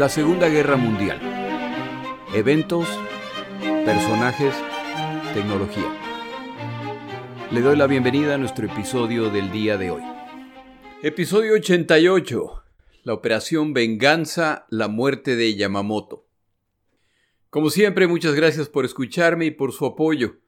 La 0.00 0.08
Segunda 0.08 0.48
Guerra 0.48 0.78
Mundial. 0.78 1.20
Eventos, 2.32 2.88
personajes, 3.84 4.54
tecnología. 5.34 5.94
Le 7.50 7.60
doy 7.60 7.76
la 7.76 7.86
bienvenida 7.86 8.36
a 8.36 8.38
nuestro 8.38 8.64
episodio 8.64 9.28
del 9.28 9.52
día 9.52 9.76
de 9.76 9.90
hoy. 9.90 10.02
Episodio 11.02 11.52
88. 11.52 12.62
La 13.02 13.12
operación 13.12 13.74
Venganza, 13.74 14.64
la 14.70 14.88
muerte 14.88 15.36
de 15.36 15.54
Yamamoto. 15.54 16.26
Como 17.50 17.68
siempre, 17.68 18.06
muchas 18.06 18.34
gracias 18.34 18.70
por 18.70 18.86
escucharme 18.86 19.44
y 19.44 19.50
por 19.50 19.72
su 19.72 19.84
apoyo. 19.84 20.38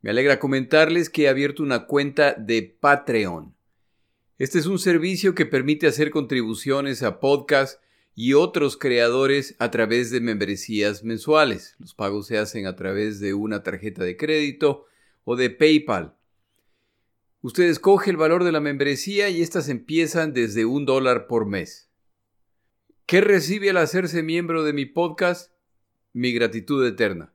Me 0.00 0.10
alegra 0.10 0.40
comentarles 0.40 1.08
que 1.08 1.22
he 1.22 1.28
abierto 1.28 1.62
una 1.62 1.86
cuenta 1.86 2.32
de 2.32 2.76
Patreon. 2.80 3.54
Este 4.38 4.58
es 4.58 4.66
un 4.66 4.80
servicio 4.80 5.36
que 5.36 5.46
permite 5.46 5.86
hacer 5.86 6.10
contribuciones 6.10 7.04
a 7.04 7.20
podcasts 7.20 7.78
y 8.20 8.32
otros 8.32 8.76
creadores 8.76 9.54
a 9.60 9.70
través 9.70 10.10
de 10.10 10.20
membresías 10.20 11.04
mensuales. 11.04 11.76
Los 11.78 11.94
pagos 11.94 12.26
se 12.26 12.36
hacen 12.36 12.66
a 12.66 12.74
través 12.74 13.20
de 13.20 13.32
una 13.32 13.62
tarjeta 13.62 14.02
de 14.02 14.16
crédito 14.16 14.86
o 15.22 15.36
de 15.36 15.50
PayPal. 15.50 16.16
Usted 17.42 17.68
escoge 17.68 18.10
el 18.10 18.16
valor 18.16 18.42
de 18.42 18.50
la 18.50 18.58
membresía 18.58 19.28
y 19.28 19.40
estas 19.40 19.68
empiezan 19.68 20.32
desde 20.32 20.64
un 20.64 20.84
dólar 20.84 21.28
por 21.28 21.46
mes. 21.46 21.92
¿Qué 23.06 23.20
recibe 23.20 23.70
al 23.70 23.76
hacerse 23.76 24.24
miembro 24.24 24.64
de 24.64 24.72
mi 24.72 24.84
podcast? 24.84 25.52
Mi 26.12 26.32
gratitud 26.32 26.84
eterna. 26.84 27.32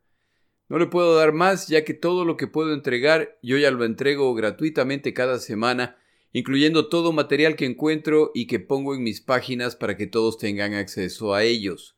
No 0.67 0.79
le 0.79 0.87
puedo 0.87 1.15
dar 1.15 1.31
más 1.31 1.69
ya 1.69 1.85
que 1.85 1.93
todo 1.93 2.25
lo 2.25 2.35
que 2.35 2.47
puedo 2.47 2.73
entregar 2.73 3.39
yo 3.41 3.57
ya 3.57 3.71
lo 3.71 3.85
entrego 3.85 4.35
gratuitamente 4.35 5.13
cada 5.13 5.39
semana, 5.39 5.95
incluyendo 6.33 6.89
todo 6.89 7.13
material 7.13 7.55
que 7.55 7.65
encuentro 7.65 8.31
y 8.33 8.47
que 8.47 8.59
pongo 8.59 8.95
en 8.95 9.03
mis 9.03 9.21
páginas 9.21 9.75
para 9.75 9.95
que 9.95 10.07
todos 10.07 10.37
tengan 10.37 10.73
acceso 10.73 11.33
a 11.33 11.43
ellos. 11.43 11.95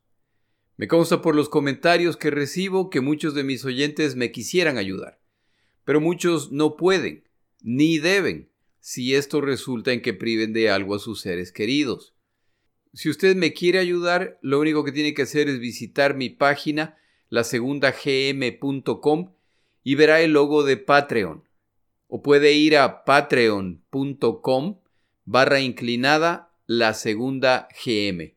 Me 0.77 0.89
consta 0.89 1.21
por 1.21 1.35
los 1.35 1.47
comentarios 1.47 2.17
que 2.17 2.29
recibo 2.29 2.89
que 2.89 2.99
muchos 2.99 3.33
de 3.33 3.45
mis 3.45 3.63
oyentes 3.63 4.17
me 4.17 4.33
quisieran 4.33 4.77
ayudar, 4.77 5.21
pero 5.85 6.01
muchos 6.01 6.51
no 6.51 6.75
pueden, 6.75 7.23
ni 7.61 7.97
deben, 7.97 8.51
si 8.81 9.15
esto 9.15 9.39
resulta 9.39 9.93
en 9.93 10.01
que 10.01 10.13
priven 10.13 10.51
de 10.53 10.69
algo 10.69 10.95
a 10.95 10.99
sus 10.99 11.21
seres 11.21 11.53
queridos. 11.53 12.13
Si 12.93 13.09
usted 13.09 13.35
me 13.35 13.53
quiere 13.53 13.79
ayudar, 13.79 14.37
lo 14.41 14.59
único 14.59 14.83
que 14.83 14.91
tiene 14.91 15.13
que 15.13 15.21
hacer 15.23 15.49
es 15.49 15.59
visitar 15.59 16.15
mi 16.15 16.29
página 16.29 16.97
lasegundagm.com 17.29 19.33
y 19.83 19.95
verá 19.95 20.21
el 20.21 20.33
logo 20.33 20.63
de 20.63 20.77
Patreon. 20.77 21.43
O 22.07 22.21
puede 22.21 22.53
ir 22.53 22.77
a 22.77 23.03
patreon.com 23.03 24.79
barra 25.25 25.59
inclinada 25.59 26.51
la 26.67 26.93
segunda 26.93 27.67
GM. 27.83 28.35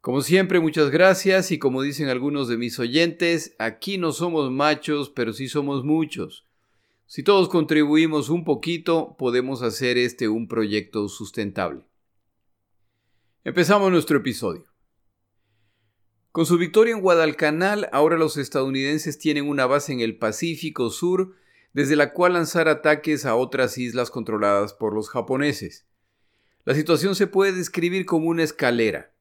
Como 0.00 0.20
siempre, 0.22 0.58
muchas 0.58 0.90
gracias 0.90 1.52
y 1.52 1.58
como 1.58 1.82
dicen 1.82 2.08
algunos 2.08 2.48
de 2.48 2.56
mis 2.56 2.78
oyentes, 2.78 3.54
aquí 3.58 3.98
no 3.98 4.10
somos 4.10 4.50
machos, 4.50 5.10
pero 5.10 5.32
sí 5.32 5.48
somos 5.48 5.84
muchos. 5.84 6.44
Si 7.06 7.22
todos 7.22 7.48
contribuimos 7.48 8.28
un 8.28 8.42
poquito, 8.42 9.16
podemos 9.18 9.62
hacer 9.62 9.98
este 9.98 10.28
un 10.28 10.48
proyecto 10.48 11.08
sustentable. 11.08 11.84
Empezamos 13.44 13.90
nuestro 13.90 14.18
episodio. 14.18 14.64
Con 16.32 16.46
su 16.46 16.56
victoria 16.56 16.94
en 16.94 17.02
Guadalcanal, 17.02 17.90
ahora 17.92 18.16
los 18.16 18.38
estadounidenses 18.38 19.18
tienen 19.18 19.46
una 19.46 19.66
base 19.66 19.92
en 19.92 20.00
el 20.00 20.16
Pacífico 20.16 20.88
Sur, 20.88 21.36
desde 21.72 21.96
la 21.96 22.12
cual 22.12 22.34
lanzar 22.34 22.68
ataques 22.68 23.24
a 23.24 23.34
otras 23.34 23.78
islas 23.78 24.10
controladas 24.10 24.74
por 24.74 24.94
los 24.94 25.08
japoneses. 25.08 25.86
La 26.64 26.74
situación 26.74 27.14
se 27.14 27.26
puede 27.26 27.52
describir 27.52 28.06
como 28.06 28.28
una 28.28 28.42
escalera. 28.42 29.12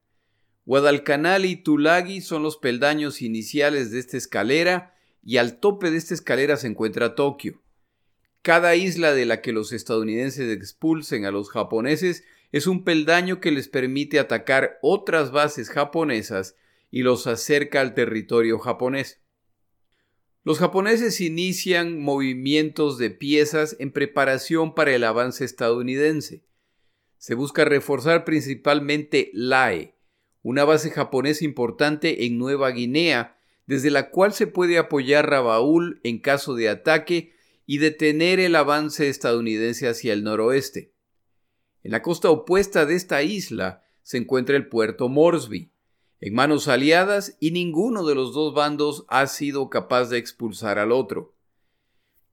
Guadalcanal 0.66 1.45
y 1.45 1.56
Tulagi 1.56 2.22
son 2.22 2.44
los 2.44 2.57
peldaños 2.57 3.22
iniciales 3.22 3.91
de 3.91 4.00
esta 4.00 4.17
escalera 4.17 4.94
y 5.23 5.38
al 5.38 5.59
tope 5.59 5.90
de 5.90 5.97
esta 5.97 6.13
escalera 6.13 6.57
se 6.57 6.67
encuentra 6.67 7.16
Tokio. 7.16 7.61
Cada 8.41 8.75
isla 8.75 9.13
de 9.13 9.25
la 9.25 9.41
que 9.41 9.53
los 9.53 9.72
estadounidenses 9.72 10.51
expulsen 10.51 11.25
a 11.25 11.31
los 11.31 11.50
japoneses 11.50 12.23
es 12.51 12.67
un 12.67 12.84
peldaño 12.84 13.40
que 13.40 13.51
les 13.51 13.67
permite 13.67 14.19
atacar 14.19 14.78
otras 14.81 15.31
bases 15.31 15.69
japonesas 15.69 16.56
y 16.90 17.03
los 17.03 17.28
acerca 17.28 17.81
al 17.81 17.94
territorio 17.94 18.59
japonés. 18.59 19.22
Los 20.44 20.57
japoneses 20.57 21.22
inician 21.22 22.00
movimientos 22.00 22.97
de 22.97 23.12
piezas 23.12 23.75
en 23.79 23.91
preparación 23.91 24.74
para 24.74 24.96
el 24.96 25.03
avance 25.03 25.46
estadounidense. 25.46 26.44
Se 27.19 27.35
busca 27.35 27.63
reforzar 27.63 28.25
principalmente 28.25 29.29
Lae, 29.34 29.94
una 30.41 30.63
base 30.63 30.90
japonesa 30.90 31.46
importante 31.46 32.25
en 32.25 32.40
Nueva 32.40 32.72
Guinea, 32.72 33.38
desde 33.68 33.91
la 33.91 34.09
cual 34.09 34.34
se 34.34 34.47
puede 34.47 34.79
apoyar 34.79 35.29
Rabaul 35.29 36.02
en 36.03 36.18
caso 36.18 36.56
de 36.56 36.69
ataque 36.69 37.34
y 37.68 37.78
detener 37.78 38.40
el 38.40 38.56
avance 38.56 39.09
estadounidense 39.09 39.88
hacia 39.88 40.12
el 40.12 40.23
noroeste. 40.23 40.91
En 41.84 41.91
la 41.91 42.02
costa 42.02 42.31
opuesta 42.31 42.88
de 42.88 42.96
esta 42.96 43.22
isla 43.22 43.84
se 44.02 44.18
encuentra 44.18 44.56
el 44.56 44.68
puerto 44.68 45.08
Moresby, 45.08 45.72
en 46.22 46.36
manos 46.36 46.68
aliadas 46.68 47.36
y 47.40 47.50
ninguno 47.50 48.06
de 48.06 48.14
los 48.14 48.34
dos 48.34 48.54
bandos 48.54 49.06
ha 49.08 49.26
sido 49.26 49.72
capaz 49.72 50.06
de 50.06 50.20
expulsar 50.20 50.78
al 50.78 50.92
otro. 50.92 51.34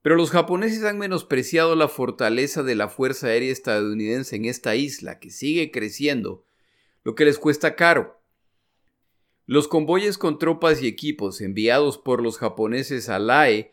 Pero 0.03 0.15
los 0.15 0.31
japoneses 0.31 0.85
han 0.85 0.99
menospreciado 0.99 1.75
la 1.75 1.89
fortaleza 1.89 2.63
de 2.63 2.75
la 2.75 2.89
Fuerza 2.89 3.29
Aérea 3.29 3.51
estadounidense 3.51 4.37
en 4.37 4.45
esta 4.45 4.77
isla, 4.77 5.19
que 5.19 5.31
sigue 5.31 5.71
creciendo, 5.71 6.45
lo 7.03 7.15
que 7.15 7.25
les 7.25 7.39
cuesta 7.39 7.75
caro. 7.77 8.21
Los 9.47 9.67
convoyes 9.67 10.19
con 10.19 10.39
tropas 10.39 10.83
y 10.83 10.87
equipos 10.87 11.41
enviados 11.41 11.97
por 11.97 12.23
los 12.23 12.37
japoneses 12.37 13.09
a 13.09 13.19
Lae 13.19 13.73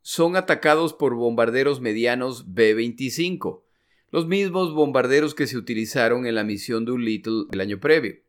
son 0.00 0.36
atacados 0.36 0.94
por 0.94 1.16
bombarderos 1.16 1.80
medianos 1.80 2.54
B-25, 2.54 3.62
los 4.12 4.28
mismos 4.28 4.72
bombarderos 4.72 5.34
que 5.34 5.48
se 5.48 5.56
utilizaron 5.56 6.26
en 6.26 6.36
la 6.36 6.44
misión 6.44 6.84
Doolittle 6.84 7.46
el 7.50 7.60
año 7.60 7.80
previo. 7.80 8.25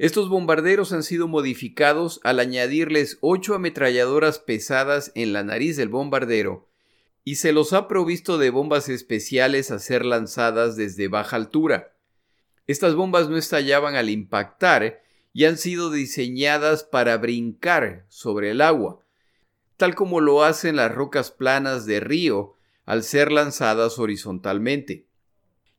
Estos 0.00 0.30
bombarderos 0.30 0.94
han 0.94 1.02
sido 1.02 1.28
modificados 1.28 2.20
al 2.24 2.40
añadirles 2.40 3.18
ocho 3.20 3.54
ametralladoras 3.54 4.38
pesadas 4.38 5.12
en 5.14 5.34
la 5.34 5.44
nariz 5.44 5.76
del 5.76 5.90
bombardero 5.90 6.66
y 7.22 7.34
se 7.34 7.52
los 7.52 7.74
ha 7.74 7.86
provisto 7.86 8.38
de 8.38 8.48
bombas 8.48 8.88
especiales 8.88 9.70
a 9.70 9.78
ser 9.78 10.06
lanzadas 10.06 10.74
desde 10.74 11.08
baja 11.08 11.36
altura. 11.36 11.92
Estas 12.66 12.94
bombas 12.94 13.28
no 13.28 13.36
estallaban 13.36 13.94
al 13.94 14.08
impactar 14.08 15.02
y 15.34 15.44
han 15.44 15.58
sido 15.58 15.90
diseñadas 15.90 16.82
para 16.82 17.18
brincar 17.18 18.06
sobre 18.08 18.52
el 18.52 18.62
agua, 18.62 19.04
tal 19.76 19.94
como 19.94 20.22
lo 20.22 20.44
hacen 20.44 20.76
las 20.76 20.94
rocas 20.94 21.30
planas 21.30 21.84
de 21.84 22.00
río 22.00 22.54
al 22.86 23.02
ser 23.02 23.30
lanzadas 23.30 23.98
horizontalmente. 23.98 25.04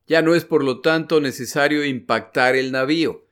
Ya 0.06 0.22
no 0.22 0.36
es 0.36 0.46
por 0.46 0.64
lo 0.64 0.82
tanto 0.82 1.22
necesario 1.22 1.84
impactar 1.84 2.56
el 2.56 2.72
navío, 2.72 3.26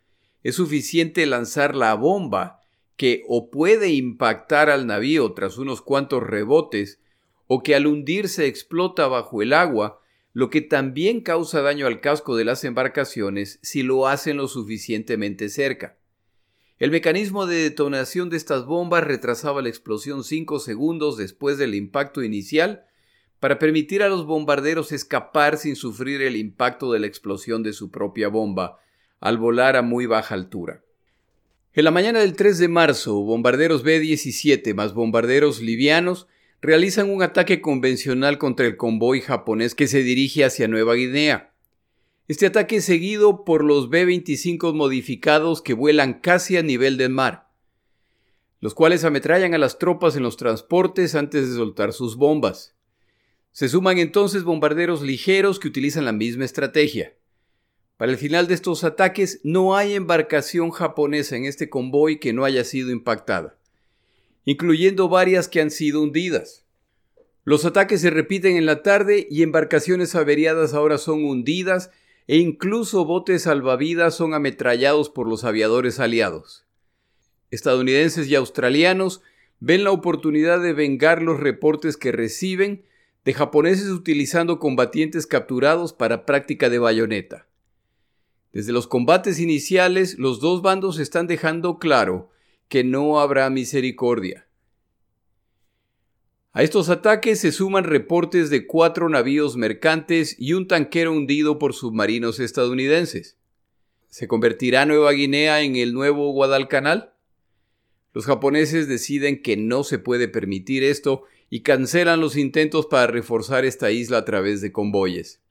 es 0.43 0.55
suficiente 0.55 1.25
lanzar 1.25 1.75
la 1.75 1.93
bomba 1.95 2.61
que 2.95 3.23
o 3.27 3.49
puede 3.49 3.89
impactar 3.91 4.69
al 4.69 4.85
navío 4.85 5.31
tras 5.33 5.57
unos 5.57 5.81
cuantos 5.81 6.21
rebotes, 6.21 6.99
o 7.47 7.63
que 7.63 7.73
al 7.73 7.87
hundirse 7.87 8.45
explota 8.45 9.07
bajo 9.07 9.41
el 9.41 9.53
agua, 9.53 10.01
lo 10.33 10.49
que 10.49 10.61
también 10.61 11.21
causa 11.21 11.61
daño 11.61 11.87
al 11.87 12.01
casco 12.01 12.35
de 12.35 12.45
las 12.45 12.63
embarcaciones 12.63 13.59
si 13.61 13.83
lo 13.83 14.07
hacen 14.07 14.37
lo 14.37 14.47
suficientemente 14.47 15.49
cerca. 15.49 15.97
El 16.77 16.91
mecanismo 16.91 17.45
de 17.45 17.57
detonación 17.57 18.29
de 18.29 18.37
estas 18.37 18.65
bombas 18.65 19.03
retrasaba 19.03 19.61
la 19.61 19.69
explosión 19.69 20.23
cinco 20.23 20.59
segundos 20.59 21.17
después 21.17 21.57
del 21.57 21.75
impacto 21.75 22.23
inicial 22.23 22.85
para 23.39 23.59
permitir 23.59 24.03
a 24.03 24.09
los 24.09 24.25
bombarderos 24.25 24.91
escapar 24.91 25.57
sin 25.57 25.75
sufrir 25.75 26.21
el 26.21 26.35
impacto 26.35 26.91
de 26.91 26.99
la 26.99 27.07
explosión 27.07 27.63
de 27.63 27.73
su 27.73 27.91
propia 27.91 28.27
bomba, 28.27 28.79
al 29.19 29.37
volar 29.37 29.75
a 29.75 29.81
muy 29.81 30.05
baja 30.05 30.35
altura. 30.35 30.83
En 31.73 31.85
la 31.85 31.91
mañana 31.91 32.19
del 32.19 32.35
3 32.35 32.57
de 32.57 32.67
marzo, 32.67 33.21
bombarderos 33.21 33.83
B-17 33.83 34.73
más 34.73 34.93
bombarderos 34.93 35.61
livianos 35.61 36.27
realizan 36.61 37.09
un 37.09 37.21
ataque 37.23 37.61
convencional 37.61 38.37
contra 38.37 38.65
el 38.65 38.75
convoy 38.75 39.21
japonés 39.21 39.75
que 39.75 39.87
se 39.87 40.03
dirige 40.03 40.43
hacia 40.43 40.67
Nueva 40.67 40.95
Guinea. 40.95 41.53
Este 42.27 42.45
ataque 42.45 42.77
es 42.77 42.85
seguido 42.85 43.43
por 43.45 43.63
los 43.63 43.89
B-25 43.89 44.73
modificados 44.73 45.61
que 45.61 45.73
vuelan 45.73 46.15
casi 46.15 46.57
a 46.57 46.63
nivel 46.63 46.97
del 46.97 47.09
mar, 47.09 47.49
los 48.59 48.73
cuales 48.73 49.03
ametrallan 49.03 49.53
a 49.53 49.57
las 49.57 49.79
tropas 49.79 50.15
en 50.15 50.23
los 50.23 50.37
transportes 50.37 51.15
antes 51.15 51.49
de 51.49 51.55
soltar 51.55 51.93
sus 51.93 52.17
bombas. 52.17 52.75
Se 53.51 53.67
suman 53.67 53.97
entonces 53.97 54.43
bombarderos 54.43 55.01
ligeros 55.01 55.59
que 55.59 55.67
utilizan 55.67 56.05
la 56.05 56.11
misma 56.11 56.45
estrategia. 56.45 57.15
Para 57.99 58.13
el 58.13 58.17
final 58.17 58.47
de 58.47 58.53
estos 58.53 58.85
ataques 58.85 59.41
no 59.43 59.75
hay 59.75 59.93
embarcación 59.93 60.71
japonesa 60.71 61.35
en 61.35 61.43
este 61.43 61.69
convoy 61.69 62.17
que 62.17 62.31
no 62.31 62.45
haya 62.45 62.63
sido 62.63 62.91
impactada, 62.91 63.57
incluyendo 64.45 65.09
varias 65.09 65.49
que 65.49 65.59
han 65.59 65.69
sido 65.69 66.01
hundidas. 66.01 66.63
Los 67.43 67.65
ataques 67.65 67.99
se 67.99 68.09
repiten 68.09 68.55
en 68.55 68.65
la 68.65 68.83
tarde 68.83 69.27
y 69.29 69.43
embarcaciones 69.43 70.15
averiadas 70.15 70.73
ahora 70.73 70.97
son 70.97 71.25
hundidas 71.25 71.91
e 72.27 72.37
incluso 72.37 73.03
botes 73.03 73.41
salvavidas 73.41 74.15
son 74.15 74.33
ametrallados 74.33 75.09
por 75.09 75.27
los 75.27 75.43
aviadores 75.43 75.99
aliados. 75.99 76.65
estadounidenses 77.51 78.27
y 78.29 78.35
australianos 78.35 79.21
ven 79.59 79.83
la 79.83 79.91
oportunidad 79.91 80.61
de 80.61 80.71
vengar 80.71 81.21
los 81.21 81.37
reportes 81.37 81.97
que 81.97 82.13
reciben 82.13 82.85
de 83.25 83.33
japoneses 83.33 83.89
utilizando 83.89 84.57
combatientes 84.57 85.27
capturados 85.27 85.91
para 85.91 86.25
práctica 86.25 86.69
de 86.69 86.79
bayoneta. 86.79 87.48
Desde 88.51 88.71
los 88.71 88.87
combates 88.87 89.39
iniciales, 89.39 90.17
los 90.17 90.39
dos 90.39 90.61
bandos 90.61 90.99
están 90.99 91.27
dejando 91.27 91.77
claro 91.77 92.29
que 92.67 92.83
no 92.83 93.19
habrá 93.19 93.49
misericordia. 93.49 94.47
A 96.51 96.63
estos 96.63 96.89
ataques 96.89 97.39
se 97.39 97.51
suman 97.51 97.83
reportes 97.83 98.49
de 98.49 98.65
cuatro 98.65 99.07
navíos 99.07 99.55
mercantes 99.55 100.35
y 100.39 100.53
un 100.53 100.67
tanquero 100.67 101.11
hundido 101.11 101.59
por 101.59 101.73
submarinos 101.75 102.39
estadounidenses. 102.39 103.37
¿Se 104.09 104.27
convertirá 104.27 104.87
Nueva 104.87 105.11
Guinea 105.11 105.61
en 105.61 105.75
el 105.75 105.93
nuevo 105.93 106.31
Guadalcanal? 106.31 107.13
Los 108.13 108.25
japoneses 108.25 108.87
deciden 108.87 109.43
que 109.43 109.57
no 109.57 109.83
se 109.83 109.99
puede 109.99 110.27
permitir 110.27 110.83
esto 110.83 111.25
y 111.51 111.61
cancelan 111.61 112.19
los 112.19 112.35
intentos 112.35 112.87
para 112.87 113.05
reforzar 113.07 113.65
esta 113.65 113.91
isla 113.91 114.17
a 114.17 114.25
través 114.25 114.61
de 114.61 114.71
convoyes. 114.71 115.41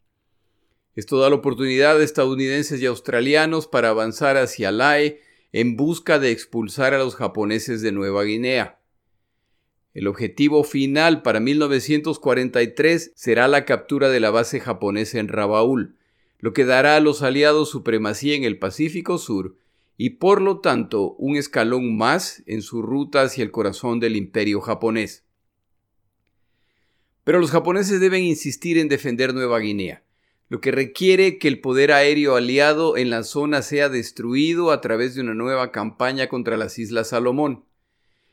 Esto 0.95 1.19
da 1.19 1.31
la 1.31 1.37
oportunidad 1.37 1.99
a 1.99 2.03
estadounidenses 2.03 2.81
y 2.81 2.87
australianos 2.87 3.67
para 3.67 3.91
avanzar 3.91 4.37
hacia 4.37 4.73
Lae 4.73 5.21
en 5.53 5.77
busca 5.77 6.19
de 6.19 6.31
expulsar 6.31 6.95
a 6.95 6.99
los 6.99 7.15
japoneses 7.15 7.83
de 7.83 7.93
Nueva 7.93 8.25
Guinea. 8.25 8.81
El 9.95 10.07
objetivo 10.07 10.65
final 10.65 11.23
para 11.23 11.41
1943 11.41 13.13
será 13.15 13.49
la 13.49 13.65
captura 13.65 14.09
de 14.11 14.21
la 14.21 14.31
base 14.31 14.61
japonesa 14.61 15.19
en 15.19 15.29
Rabaul, 15.29 15.97
lo 16.39 16.53
que 16.53 16.65
dará 16.65 16.97
a 16.97 17.01
los 17.01 17.23
aliados 17.23 17.71
supremacía 17.71 18.35
en 18.37 18.45
el 18.45 18.59
Pacífico 18.59 19.19
Sur 19.19 19.57
y 19.97 20.11
por 20.11 20.41
lo 20.41 20.61
tanto 20.61 21.15
un 21.15 21.37
escalón 21.37 21.97
más 21.97 22.45
en 22.47 22.63
su 22.63 22.83
ruta 22.83 23.23
hacia 23.23 23.43
el 23.43 23.51
corazón 23.51 23.99
del 23.99 24.15
imperio 24.15 24.61
japonés. 24.61 25.25
Pero 27.25 27.41
los 27.41 27.51
japoneses 27.51 28.01
deben 28.01 28.23
insistir 28.23 28.79
en 28.79 28.89
defender 28.89 29.35
Nueva 29.35 29.59
Guinea, 29.59 30.05
lo 30.49 30.61
que 30.61 30.71
requiere 30.71 31.39
que 31.39 31.49
el 31.49 31.61
poder 31.61 31.93
aéreo 31.93 32.37
aliado 32.37 32.97
en 32.97 33.11
la 33.11 33.23
zona 33.23 33.63
sea 33.63 33.89
destruido 33.89 34.71
a 34.71 34.81
través 34.81 35.15
de 35.15 35.21
una 35.21 35.35
nueva 35.35 35.73
campaña 35.73 36.29
contra 36.29 36.57
las 36.57 36.79
Islas 36.79 37.09
Salomón. 37.09 37.65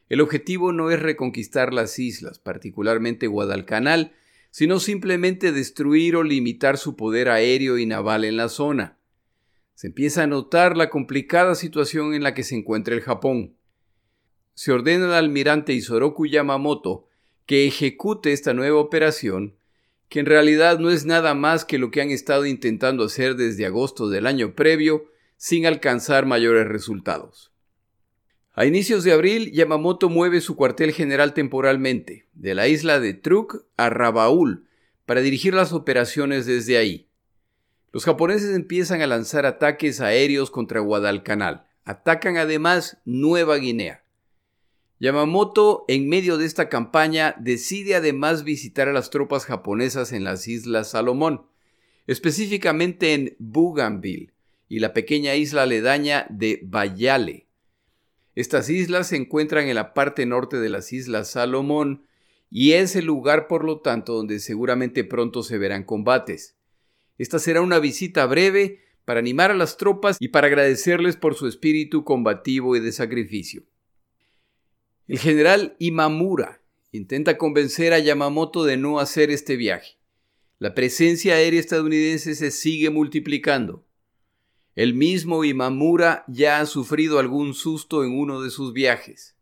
El 0.08 0.22
objetivo 0.22 0.72
no 0.72 0.92
es 0.92 1.00
reconquistar 1.02 1.74
las 1.74 1.98
islas, 2.00 2.40
particularmente 2.40 3.28
Guadalcanal, 3.28 4.14
sino 4.52 4.80
simplemente 4.80 5.52
destruir 5.52 6.16
o 6.16 6.24
limitar 6.24 6.78
su 6.78 6.96
poder 6.96 7.28
aéreo 7.28 7.78
y 7.78 7.86
naval 7.86 8.24
en 8.24 8.38
la 8.38 8.48
zona. 8.48 8.98
Se 9.74 9.88
empieza 9.88 10.24
a 10.24 10.28
notar 10.28 10.78
la 10.78 10.90
complicada 10.90 11.56
situación 11.56 12.14
en 12.14 12.24
la 12.24 12.34
que 12.34 12.44
se 12.44 12.56
encuentra 12.56 12.96
el 12.96 13.02
Japón. 13.02 13.58
Se 14.54 14.72
ordena 14.72 15.08
al 15.08 15.26
almirante 15.26 15.74
Isoroku 15.74 16.28
Yamamoto 16.28 17.08
que 17.46 17.68
ejecute 17.68 18.32
esta 18.32 18.54
nueva 18.54 18.80
operación, 18.80 19.56
que 20.16 20.22
en 20.22 20.28
realidad 20.28 20.80
no 20.80 20.92
es 20.92 21.06
nada 21.06 21.34
más 21.34 21.66
que 21.66 21.78
lo 21.78 21.92
que 21.92 22.02
han 22.02 22.10
estado 22.10 22.46
intentando 22.46 23.04
hacer 23.04 23.36
desde 23.36 23.66
agosto 23.66 24.08
del 24.08 24.28
año 24.28 24.56
previo, 24.56 25.12
sin 25.36 25.66
alcanzar 25.66 26.26
mayores 26.26 26.70
resultados. 26.70 27.52
A 28.54 28.66
inicios 28.66 29.04
de 29.04 29.12
abril, 29.12 29.52
Yamamoto 29.52 30.08
mueve 30.08 30.40
su 30.40 30.56
cuartel 30.56 30.94
general 30.94 31.34
temporalmente, 31.34 32.30
de 32.32 32.56
la 32.56 32.70
isla 32.70 33.02
de 33.02 33.14
Truk 33.14 33.66
a 33.76 33.90
Rabaul, 33.90 34.70
para 35.06 35.20
dirigir 35.20 35.54
las 35.54 35.74
operaciones 35.74 36.46
desde 36.46 36.78
ahí. 36.78 37.10
Los 37.92 38.06
japoneses 38.06 38.56
empiezan 38.56 39.02
a 39.02 39.08
lanzar 39.08 39.46
ataques 39.46 40.00
aéreos 40.00 40.50
contra 40.50 40.80
Guadalcanal. 40.80 41.68
Atacan 41.84 42.38
además 42.38 43.00
Nueva 43.04 43.58
Guinea. 43.58 44.05
Yamamoto, 45.00 45.84
en 45.90 46.08
medio 46.08 46.38
de 46.38 46.46
esta 46.46 46.70
campaña, 46.70 47.36
decide 47.40 47.96
además 47.96 48.44
visitar 48.46 48.88
a 48.88 48.94
las 48.94 49.10
tropas 49.10 49.46
japonesas 49.46 50.14
en 50.14 50.24
las 50.24 50.48
Islas 50.48 50.92
Salomón, 50.92 51.48
específicamente 52.08 53.14
en 53.14 53.36
Bougainville 53.40 54.32
y 54.70 54.80
la 54.80 54.94
pequeña 54.94 55.36
isla 55.36 55.64
aledaña 55.64 56.28
de 56.30 56.62
Bayale. 56.64 57.48
Estas 58.36 58.70
islas 58.70 59.08
se 59.08 59.18
encuentran 59.18 59.68
en 59.68 59.76
la 59.76 59.94
parte 59.94 60.26
norte 60.26 60.58
de 60.58 60.70
las 60.70 60.92
Islas 60.92 61.32
Salomón 61.32 62.06
y 62.50 62.74
es 62.74 62.96
el 62.96 63.06
lugar, 63.06 63.48
por 63.48 63.64
lo 63.64 63.80
tanto, 63.80 64.14
donde 64.14 64.40
seguramente 64.40 65.04
pronto 65.04 65.44
se 65.44 65.58
verán 65.58 65.84
combates. 65.84 66.58
Esta 67.18 67.40
será 67.40 67.62
una 67.62 67.80
visita 67.80 68.26
breve 68.26 68.82
para 69.06 69.20
animar 69.20 69.52
a 69.52 69.56
las 69.56 69.78
tropas 69.78 70.18
y 70.20 70.30
para 70.30 70.48
agradecerles 70.48 71.16
por 71.16 71.36
su 71.36 71.48
espíritu 71.48 72.04
combativo 72.04 72.76
y 72.76 72.80
de 72.80 72.92
sacrificio. 72.92 73.64
El 75.08 75.20
general 75.20 75.76
Imamura 75.78 76.64
intenta 76.92 77.38
convencer 77.38 77.94
a 77.94 78.00
Yamamoto 78.00 78.64
de 78.64 78.76
no 78.76 79.00
hacer 79.00 79.30
este 79.30 79.56
viaje. 79.56 80.00
La 80.58 80.74
presencia 80.74 81.36
aérea 81.36 81.60
estadounidense 81.60 82.34
se 82.34 82.50
sigue 82.50 82.90
multiplicando. 82.90 83.86
El 84.74 84.96
mismo 84.96 85.44
Imamura 85.44 86.24
ya 86.28 86.60
ha 86.60 86.66
sufrido 86.66 87.20
algún 87.20 87.54
susto 87.54 88.04
en 88.04 88.18
uno 88.18 88.42
de 88.42 88.50
sus 88.50 88.74
viajes. 88.74 89.36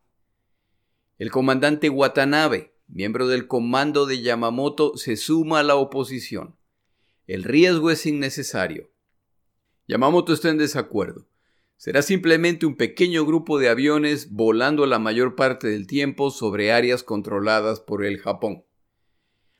El 1.17 1.31
comandante 1.31 1.89
Watanabe, 1.89 2.75
miembro 2.87 3.27
del 3.29 3.47
comando 3.47 4.05
de 4.05 4.21
Yamamoto, 4.21 4.97
se 4.97 5.15
suma 5.15 5.59
a 5.59 5.63
la 5.63 5.75
oposición. 5.75 6.57
El 7.25 7.43
riesgo 7.43 7.89
es 7.89 8.05
innecesario. 8.05 8.91
Yamamoto 9.87 10.33
está 10.33 10.49
en 10.49 10.57
desacuerdo. 10.57 11.25
Será 11.77 12.01
simplemente 12.01 12.65
un 12.65 12.75
pequeño 12.75 13.25
grupo 13.25 13.59
de 13.59 13.69
aviones 13.69 14.31
volando 14.31 14.85
la 14.85 14.99
mayor 14.99 15.35
parte 15.35 15.67
del 15.67 15.87
tiempo 15.87 16.31
sobre 16.31 16.71
áreas 16.71 17.03
controladas 17.03 17.79
por 17.79 18.05
el 18.05 18.19
Japón. 18.19 18.63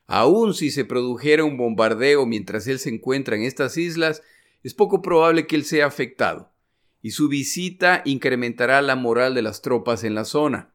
Aun 0.05 0.53
si 0.53 0.71
se 0.71 0.85
produjera 0.85 1.43
un 1.43 1.57
bombardeo 1.57 2.25
mientras 2.25 2.67
él 2.67 2.79
se 2.79 2.89
encuentra 2.89 3.35
en 3.35 3.43
estas 3.43 3.77
islas, 3.77 4.21
es 4.61 4.73
poco 4.73 5.01
probable 5.01 5.47
que 5.47 5.55
él 5.55 5.65
sea 5.65 5.85
afectado, 5.85 6.53
y 7.01 7.11
su 7.11 7.27
visita 7.27 8.01
incrementará 8.05 8.81
la 8.81 8.95
moral 8.95 9.33
de 9.33 9.41
las 9.41 9.61
tropas 9.61 10.03
en 10.03 10.15
la 10.15 10.25
zona. 10.25 10.73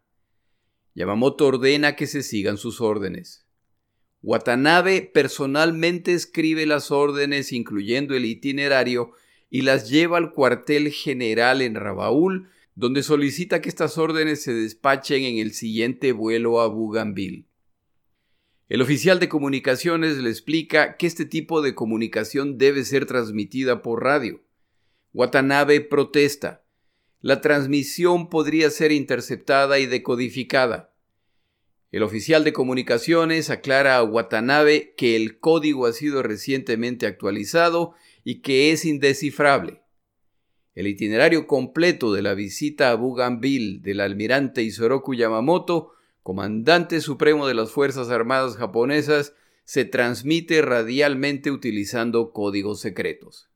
Yamamoto 0.95 1.47
ordena 1.47 1.97
que 1.97 2.07
se 2.07 2.23
sigan 2.23 2.59
sus 2.59 2.81
órdenes. 2.81 3.47
Watanabe 4.23 5.03
personalmente 5.15 6.13
escribe 6.13 6.67
las 6.67 6.91
órdenes 6.91 7.53
incluyendo 7.53 8.17
el 8.17 8.25
itinerario 8.25 9.13
y 9.51 9.63
las 9.63 9.89
lleva 9.89 10.19
al 10.19 10.33
cuartel 10.33 10.91
general 10.91 11.63
en 11.63 11.75
Rabaul, 11.75 12.49
donde 12.75 13.03
solicita 13.03 13.61
que 13.61 13.69
estas 13.69 13.99
órdenes 13.99 14.43
se 14.43 14.53
despachen 14.53 15.25
en 15.25 15.39
el 15.39 15.53
siguiente 15.53 16.13
vuelo 16.13 16.61
a 16.61 16.69
Bougainville. 16.69 17.47
El 18.69 18.83
oficial 18.83 19.19
de 19.19 19.29
comunicaciones 19.29 20.19
le 20.19 20.29
explica 20.29 20.97
que 20.97 21.07
este 21.07 21.25
tipo 21.25 21.63
de 21.63 21.75
comunicación 21.75 22.59
debe 22.59 22.85
ser 22.85 23.07
transmitida 23.07 23.83
por 23.83 24.05
radio. 24.05 24.43
Watanabe 25.15 25.81
protesta. 25.81 26.65
La 27.21 27.41
transmisión 27.41 28.29
podría 28.29 28.71
ser 28.71 28.93
interceptada 28.93 29.79
y 29.79 29.87
decodificada. 29.87 30.95
El 31.91 32.03
oficial 32.03 32.45
de 32.45 32.53
comunicaciones 32.53 33.49
aclara 33.49 33.97
a 33.97 34.05
Watanabe 34.05 34.95
que 34.97 35.17
el 35.17 35.41
código 35.41 35.87
ha 35.87 35.93
sido 35.95 36.23
recientemente 36.23 37.07
actualizado 37.07 37.95
y 38.29 38.43
que 38.43 38.73
es 38.73 38.85
indescifrable. 38.85 39.81
El 40.75 40.87
itinerario 40.87 41.47
completo 41.47 42.13
de 42.13 42.21
la 42.21 42.35
visita 42.35 42.91
a 42.91 42.95
Bougainville 42.95 43.81
del 43.81 44.01
almirante 44.01 44.63
Isoroku 44.63 45.15
Yamamoto 45.15 45.93
comandante 46.29 47.01
supremo 47.01 47.47
de 47.47 47.55
las 47.55 47.71
Fuerzas 47.71 48.11
Armadas 48.11 48.59
japonesas, 48.59 49.35
se 49.65 49.87
transmite 49.87 50.61
radialmente 50.61 51.51
utilizando 51.51 52.35
códigos 52.35 52.81
secretos. 52.81 53.49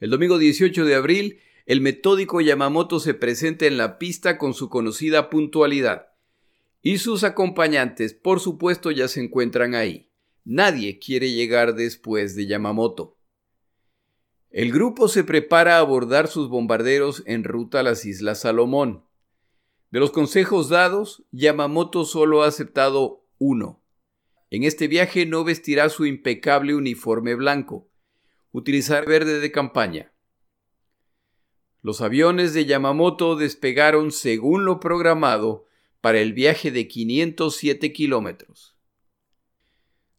El 0.00 0.10
domingo 0.10 0.36
18 0.36 0.84
de 0.84 0.94
abril, 0.94 1.40
el 1.64 1.80
metódico 1.80 2.42
Yamamoto 2.42 3.00
se 3.00 3.14
presenta 3.14 3.64
en 3.64 3.78
la 3.78 3.96
pista 3.96 4.36
con 4.36 4.52
su 4.52 4.68
conocida 4.68 5.30
puntualidad, 5.30 6.08
y 6.82 6.98
sus 6.98 7.24
acompañantes, 7.24 8.12
por 8.12 8.40
supuesto, 8.40 8.90
ya 8.90 9.08
se 9.08 9.22
encuentran 9.22 9.74
ahí. 9.74 10.11
Nadie 10.44 10.98
quiere 10.98 11.30
llegar 11.30 11.74
después 11.74 12.34
de 12.34 12.46
Yamamoto. 12.46 13.16
El 14.50 14.72
grupo 14.72 15.08
se 15.08 15.24
prepara 15.24 15.76
a 15.76 15.78
abordar 15.78 16.28
sus 16.28 16.48
bombarderos 16.48 17.22
en 17.26 17.44
ruta 17.44 17.80
a 17.80 17.82
las 17.82 18.04
Islas 18.04 18.40
Salomón. 18.40 19.04
De 19.90 20.00
los 20.00 20.10
consejos 20.10 20.68
dados, 20.68 21.24
Yamamoto 21.30 22.04
solo 22.04 22.42
ha 22.42 22.48
aceptado 22.48 23.24
uno. 23.38 23.82
En 24.50 24.64
este 24.64 24.88
viaje 24.88 25.24
no 25.24 25.44
vestirá 25.44 25.88
su 25.88 26.04
impecable 26.04 26.74
uniforme 26.74 27.34
blanco. 27.34 27.88
Utilizar 28.50 29.06
verde 29.06 29.40
de 29.40 29.52
campaña. 29.52 30.12
Los 31.80 32.00
aviones 32.00 32.52
de 32.52 32.66
Yamamoto 32.66 33.36
despegaron 33.36 34.12
según 34.12 34.64
lo 34.64 34.80
programado 34.80 35.66
para 36.00 36.20
el 36.20 36.32
viaje 36.32 36.70
de 36.70 36.88
507 36.88 37.92
kilómetros. 37.92 38.71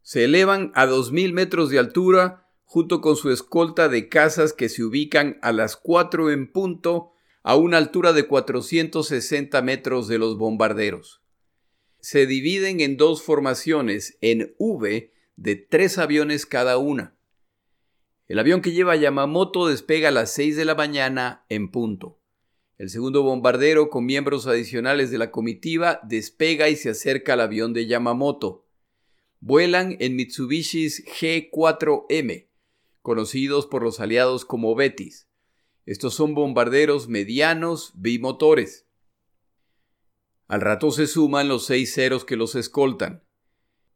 Se 0.04 0.24
elevan 0.24 0.70
a 0.74 0.86
2.000 0.86 1.32
metros 1.32 1.70
de 1.70 1.78
altura 1.78 2.46
junto 2.64 3.00
con 3.00 3.16
su 3.16 3.30
escolta 3.30 3.88
de 3.88 4.10
casas 4.10 4.52
que 4.52 4.68
se 4.68 4.84
ubican 4.84 5.38
a 5.40 5.50
las 5.50 5.78
4 5.78 6.30
en 6.30 6.52
punto 6.52 7.12
a 7.42 7.56
una 7.56 7.78
altura 7.78 8.12
de 8.12 8.26
460 8.26 9.62
metros 9.62 10.06
de 10.06 10.18
los 10.18 10.36
bombarderos. 10.36 11.22
Se 12.00 12.26
dividen 12.26 12.80
en 12.80 12.98
dos 12.98 13.22
formaciones 13.22 14.18
en 14.20 14.54
V 14.58 15.10
de 15.36 15.56
tres 15.56 15.96
aviones 15.96 16.44
cada 16.44 16.76
una. 16.76 17.16
El 18.28 18.38
avión 18.38 18.60
que 18.60 18.72
lleva 18.72 18.96
Yamamoto 18.96 19.68
despega 19.68 20.08
a 20.08 20.12
las 20.12 20.30
6 20.32 20.54
de 20.56 20.66
la 20.66 20.74
mañana 20.74 21.46
en 21.48 21.70
punto. 21.70 22.20
El 22.76 22.90
segundo 22.90 23.22
bombardero, 23.22 23.88
con 23.88 24.04
miembros 24.04 24.46
adicionales 24.46 25.10
de 25.10 25.16
la 25.16 25.30
comitiva, 25.30 26.00
despega 26.02 26.68
y 26.68 26.76
se 26.76 26.90
acerca 26.90 27.32
al 27.32 27.40
avión 27.40 27.72
de 27.72 27.86
Yamamoto. 27.86 28.63
Vuelan 29.46 29.98
en 30.00 30.16
Mitsubishis 30.16 31.04
G4M, 31.04 32.48
conocidos 33.02 33.66
por 33.66 33.82
los 33.82 34.00
aliados 34.00 34.46
como 34.46 34.74
Betis. 34.74 35.28
Estos 35.84 36.14
son 36.14 36.34
bombarderos 36.34 37.08
medianos 37.08 37.92
bimotores. 37.94 38.86
Al 40.48 40.62
rato 40.62 40.90
se 40.92 41.06
suman 41.06 41.48
los 41.48 41.66
seis 41.66 41.92
ceros 41.92 42.24
que 42.24 42.36
los 42.36 42.54
escoltan. 42.54 43.22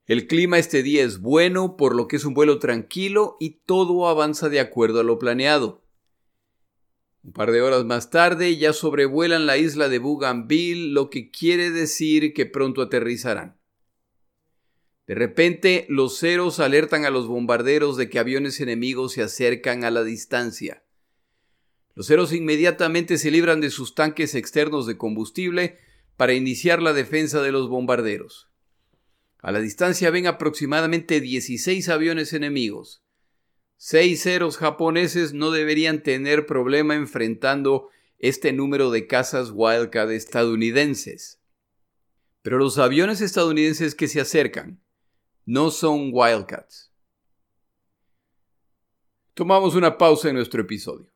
El 0.04 0.26
clima 0.26 0.58
este 0.58 0.82
día 0.82 1.02
es 1.02 1.18
bueno, 1.18 1.78
por 1.78 1.96
lo 1.96 2.08
que 2.08 2.16
es 2.16 2.26
un 2.26 2.34
vuelo 2.34 2.58
tranquilo 2.58 3.38
y 3.40 3.60
todo 3.64 4.06
avanza 4.06 4.50
de 4.50 4.60
acuerdo 4.60 5.00
a 5.00 5.02
lo 5.02 5.18
planeado. 5.18 5.82
Un 7.22 7.32
par 7.32 7.52
de 7.52 7.62
horas 7.62 7.86
más 7.86 8.10
tarde 8.10 8.54
ya 8.58 8.74
sobrevuelan 8.74 9.46
la 9.46 9.56
isla 9.56 9.88
de 9.88 9.98
Bougainville, 9.98 10.92
lo 10.92 11.08
que 11.08 11.30
quiere 11.30 11.70
decir 11.70 12.34
que 12.34 12.44
pronto 12.44 12.82
aterrizarán. 12.82 13.57
De 15.08 15.14
repente, 15.14 15.86
los 15.88 16.18
ceros 16.18 16.60
alertan 16.60 17.06
a 17.06 17.10
los 17.10 17.26
bombarderos 17.26 17.96
de 17.96 18.10
que 18.10 18.18
aviones 18.18 18.60
enemigos 18.60 19.12
se 19.14 19.22
acercan 19.22 19.82
a 19.82 19.90
la 19.90 20.04
distancia. 20.04 20.84
Los 21.94 22.08
ceros 22.08 22.34
inmediatamente 22.34 23.16
se 23.16 23.30
libran 23.30 23.62
de 23.62 23.70
sus 23.70 23.94
tanques 23.94 24.34
externos 24.34 24.86
de 24.86 24.98
combustible 24.98 25.78
para 26.18 26.34
iniciar 26.34 26.82
la 26.82 26.92
defensa 26.92 27.40
de 27.40 27.52
los 27.52 27.70
bombarderos. 27.70 28.50
A 29.38 29.50
la 29.50 29.60
distancia 29.60 30.10
ven 30.10 30.26
aproximadamente 30.26 31.22
16 31.22 31.88
aviones 31.88 32.34
enemigos. 32.34 33.02
Seis 33.78 34.24
ceros 34.24 34.58
japoneses 34.58 35.32
no 35.32 35.52
deberían 35.52 36.02
tener 36.02 36.44
problema 36.44 36.96
enfrentando 36.96 37.88
este 38.18 38.52
número 38.52 38.90
de 38.90 39.06
cazas 39.06 39.52
Wildcat 39.54 40.10
estadounidenses. 40.10 41.40
Pero 42.42 42.58
los 42.58 42.76
aviones 42.76 43.22
estadounidenses 43.22 43.94
que 43.94 44.06
se 44.06 44.20
acercan 44.20 44.82
no 45.48 45.70
son 45.70 46.10
Wildcats. 46.12 46.92
Tomamos 49.32 49.74
una 49.74 49.96
pausa 49.96 50.28
en 50.28 50.34
nuestro 50.34 50.60
episodio. 50.60 51.10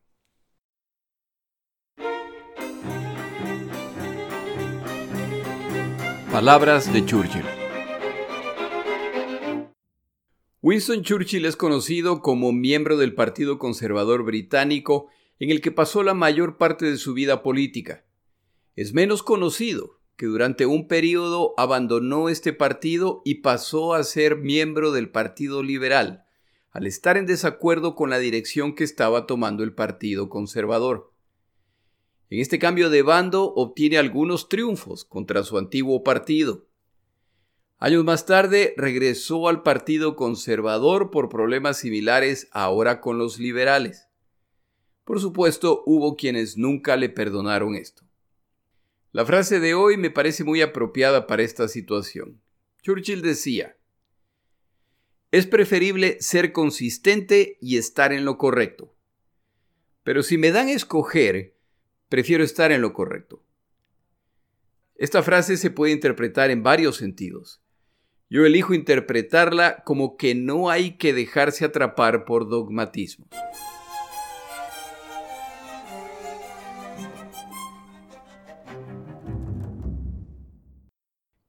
Palabras 6.31 6.91
de 6.91 7.05
Churchill. 7.05 7.45
Winston 10.63 11.03
Churchill 11.03 11.45
es 11.45 11.55
conocido 11.55 12.23
como 12.23 12.51
miembro 12.51 12.97
del 12.97 13.13
Partido 13.13 13.59
Conservador 13.59 14.23
Británico 14.23 15.09
en 15.37 15.51
el 15.51 15.61
que 15.61 15.71
pasó 15.71 16.01
la 16.01 16.15
mayor 16.15 16.57
parte 16.57 16.87
de 16.87 16.97
su 16.97 17.13
vida 17.13 17.43
política. 17.43 18.03
Es 18.75 18.95
menos 18.95 19.21
conocido 19.21 20.01
que 20.15 20.25
durante 20.27 20.65
un 20.65 20.87
periodo 20.87 21.53
abandonó 21.57 22.29
este 22.29 22.53
partido 22.53 23.21
y 23.25 23.35
pasó 23.35 23.93
a 23.93 24.03
ser 24.03 24.37
miembro 24.37 24.91
del 24.91 25.09
Partido 25.09 25.63
Liberal, 25.63 26.25
al 26.71 26.87
estar 26.87 27.17
en 27.17 27.25
desacuerdo 27.25 27.95
con 27.95 28.09
la 28.09 28.19
dirección 28.19 28.75
que 28.75 28.83
estaba 28.83 29.25
tomando 29.25 29.63
el 29.63 29.73
Partido 29.73 30.29
Conservador. 30.29 31.11
En 32.29 32.39
este 32.39 32.57
cambio 32.57 32.89
de 32.89 33.03
bando 33.03 33.53
obtiene 33.53 33.97
algunos 33.97 34.49
triunfos 34.49 35.05
contra 35.05 35.43
su 35.43 35.57
antiguo 35.57 36.03
partido. 36.03 36.67
Años 37.77 38.03
más 38.03 38.25
tarde 38.25 38.73
regresó 38.77 39.47
al 39.47 39.61
Partido 39.61 40.15
Conservador 40.15 41.11
por 41.11 41.29
problemas 41.29 41.77
similares 41.77 42.47
ahora 42.51 43.01
con 43.01 43.17
los 43.17 43.39
liberales. 43.39 44.07
Por 45.03 45.19
supuesto, 45.19 45.83
hubo 45.85 46.15
quienes 46.15 46.57
nunca 46.57 46.95
le 46.95 47.09
perdonaron 47.09 47.75
esto. 47.75 48.02
La 49.13 49.27
frase 49.27 49.59
de 49.59 49.75
hoy 49.75 49.95
me 49.95 50.09
parece 50.09 50.43
muy 50.43 50.63
apropiada 50.63 51.27
para 51.27 51.43
esta 51.43 51.67
situación. 51.67 52.41
Churchill 52.81 53.21
decía, 53.21 53.77
es 55.29 55.45
preferible 55.45 56.17
ser 56.19 56.51
consistente 56.51 57.59
y 57.61 57.77
estar 57.77 58.11
en 58.11 58.25
lo 58.25 58.39
correcto. 58.39 58.95
Pero 60.03 60.23
si 60.23 60.39
me 60.39 60.51
dan 60.51 60.67
a 60.67 60.71
escoger, 60.71 61.55
prefiero 62.09 62.43
estar 62.43 62.71
en 62.71 62.81
lo 62.81 62.93
correcto. 62.93 63.43
Esta 64.95 65.21
frase 65.21 65.57
se 65.57 65.69
puede 65.69 65.93
interpretar 65.93 66.49
en 66.49 66.63
varios 66.63 66.97
sentidos. 66.97 67.61
Yo 68.31 68.47
elijo 68.47 68.73
interpretarla 68.73 69.83
como 69.85 70.17
que 70.17 70.33
no 70.33 70.71
hay 70.71 70.97
que 70.97 71.13
dejarse 71.13 71.65
atrapar 71.65 72.25
por 72.25 72.49
dogmatismos. 72.49 73.29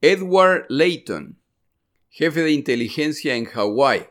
Edward 0.06 0.66
Layton, 0.68 1.38
jefe 2.10 2.42
de 2.42 2.52
inteligencia 2.52 3.36
en 3.36 3.46
Hawái. 3.46 4.06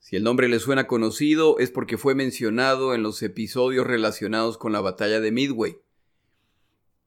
Si 0.00 0.16
el 0.16 0.24
nombre 0.24 0.48
le 0.48 0.58
suena 0.58 0.88
conocido 0.88 1.60
es 1.60 1.70
porque 1.70 1.96
fue 1.96 2.16
mencionado 2.16 2.96
en 2.96 3.04
los 3.04 3.22
episodios 3.22 3.86
relacionados 3.86 4.58
con 4.58 4.72
la 4.72 4.80
batalla 4.80 5.20
de 5.20 5.30
Midway. 5.30 5.76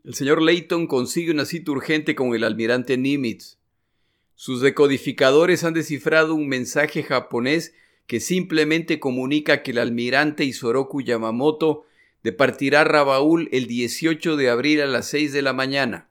El 0.05 0.13
señor 0.13 0.41
Layton 0.41 0.87
consigue 0.87 1.31
una 1.31 1.43
cita 1.43 1.69
urgente 1.71 2.15
con 2.15 2.33
el 2.33 2.45
almirante 2.45 2.97
Nimitz, 2.97 3.57
sus 4.35 4.61
decodificadores 4.61 5.65
han 5.65 5.73
descifrado 5.73 6.33
un 6.33 6.47
mensaje 6.47 7.03
japonés 7.03 7.73
que 8.05 8.21
simplemente 8.21 9.01
comunica 9.01 9.63
que 9.63 9.71
el 9.71 9.79
almirante 9.79 10.45
Isoroku 10.45 11.01
Yamamoto 11.01 11.83
departirá 12.23 12.85
Rabaul 12.85 13.49
el 13.51 13.67
18 13.67 14.37
de 14.37 14.49
abril 14.49 14.79
a 14.79 14.85
las 14.85 15.09
6 15.09 15.33
de 15.33 15.41
la 15.41 15.51
mañana. 15.51 16.07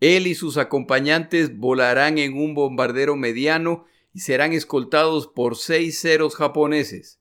Él 0.00 0.26
y 0.26 0.34
sus 0.34 0.56
acompañantes 0.56 1.56
volarán 1.56 2.18
en 2.18 2.36
un 2.36 2.54
bombardero 2.54 3.16
mediano 3.16 3.86
y 4.12 4.20
serán 4.20 4.52
escoltados 4.52 5.26
por 5.26 5.56
seis 5.56 6.00
ceros 6.00 6.36
japoneses. 6.36 7.20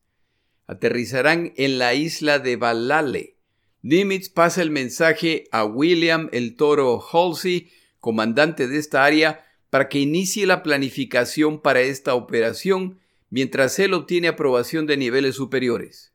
Aterrizarán 0.68 1.54
en 1.58 1.78
la 1.78 1.94
isla 1.94 2.40
de 2.40 2.56
Balale. 2.56 3.38
Nimitz 3.82 4.30
pasa 4.30 4.62
el 4.62 4.72
mensaje 4.72 5.46
a 5.52 5.64
William 5.66 6.30
el 6.32 6.56
Toro 6.56 7.00
Halsey, 7.00 7.70
comandante 8.00 8.68
de 8.68 8.78
esta 8.78 9.06
área, 9.06 9.46
para 9.70 9.90
que 9.90 10.00
inicie 10.00 10.46
la 10.46 10.64
planificación 10.64 11.62
para 11.62 11.82
esta 11.82 12.16
operación 12.16 13.00
mientras 13.30 13.78
él 13.80 13.94
obtiene 13.94 14.30
aprobación 14.30 14.86
de 14.86 14.98
niveles 14.98 15.36
superiores. 15.36 16.14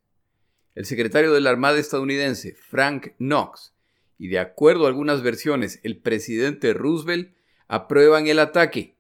El 0.75 0.87
secretario 0.87 1.33
de 1.33 1.40
la 1.40 1.50
Armada 1.50 1.79
estadounidense, 1.79 2.55
Frank 2.55 3.09
Knox, 3.19 3.75
y 4.20 4.28
de 4.28 4.38
acuerdo 4.38 4.84
a 4.84 4.88
algunas 4.88 5.22
versiones, 5.22 5.80
el 5.82 5.96
presidente 5.96 6.74
Roosevelt, 6.74 7.32
aprueban 7.68 8.26
el 8.26 8.38
ataque, 8.38 8.98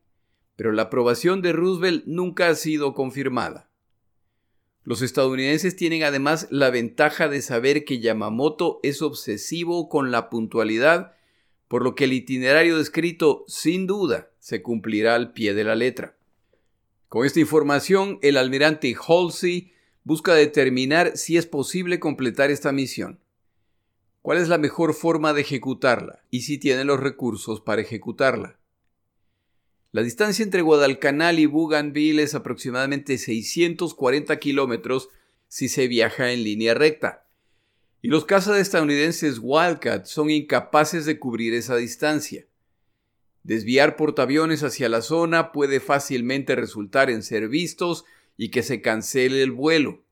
pero 0.56 0.72
la 0.72 0.84
aprobación 0.84 1.42
de 1.42 1.52
Roosevelt 1.52 2.06
nunca 2.06 2.48
ha 2.48 2.54
sido 2.54 2.94
confirmada. 2.94 3.68
Los 4.82 5.02
estadounidenses 5.02 5.76
tienen 5.76 6.04
además 6.04 6.48
la 6.50 6.70
ventaja 6.70 7.28
de 7.28 7.42
saber 7.42 7.84
que 7.84 8.00
Yamamoto 8.00 8.80
es 8.82 9.02
obsesivo 9.02 9.90
con 9.90 10.10
la 10.10 10.30
puntualidad, 10.30 11.12
por 11.68 11.84
lo 11.84 11.94
que 11.94 12.04
el 12.04 12.14
itinerario 12.14 12.78
descrito, 12.78 13.44
sin 13.46 13.86
duda, 13.86 14.30
se 14.38 14.62
cumplirá 14.62 15.16
al 15.16 15.34
pie 15.34 15.52
de 15.52 15.64
la 15.64 15.74
letra. 15.74 16.16
Con 17.08 17.26
esta 17.26 17.40
información, 17.40 18.18
el 18.22 18.38
almirante 18.38 18.96
Halsey 19.06 19.74
busca 20.02 20.32
determinar 20.32 21.18
si 21.18 21.36
es 21.36 21.44
posible 21.44 22.00
completar 22.00 22.50
esta 22.50 22.72
misión. 22.72 23.20
¿Cuál 24.22 24.38
es 24.38 24.48
la 24.48 24.58
mejor 24.58 24.92
forma 24.92 25.32
de 25.32 25.40
ejecutarla? 25.40 26.22
Y 26.30 26.42
si 26.42 26.58
tiene 26.58 26.84
los 26.84 27.00
recursos 27.00 27.60
para 27.60 27.80
ejecutarla. 27.80 28.58
La 29.92 30.02
distancia 30.02 30.42
entre 30.42 30.62
Guadalcanal 30.62 31.38
y 31.38 31.46
Bougainville 31.46 32.22
es 32.22 32.34
aproximadamente 32.34 33.16
640 33.16 34.38
kilómetros 34.38 35.08
si 35.48 35.68
se 35.68 35.88
viaja 35.88 36.32
en 36.32 36.44
línea 36.44 36.74
recta. 36.74 37.26
Y 38.02 38.08
los 38.08 38.24
cazas 38.24 38.58
estadounidenses 38.58 39.40
Wildcat 39.42 40.06
son 40.06 40.30
incapaces 40.30 41.06
de 41.06 41.18
cubrir 41.18 41.54
esa 41.54 41.76
distancia. 41.76 42.46
Desviar 43.42 43.96
portaaviones 43.96 44.62
hacia 44.62 44.90
la 44.90 45.00
zona 45.00 45.50
puede 45.50 45.80
fácilmente 45.80 46.54
resultar 46.54 47.10
en 47.10 47.22
ser 47.22 47.48
vistos 47.48 48.04
y 48.36 48.50
que 48.50 48.62
se 48.62 48.82
cancele 48.82 49.42
el 49.42 49.50
vuelo. 49.50 50.04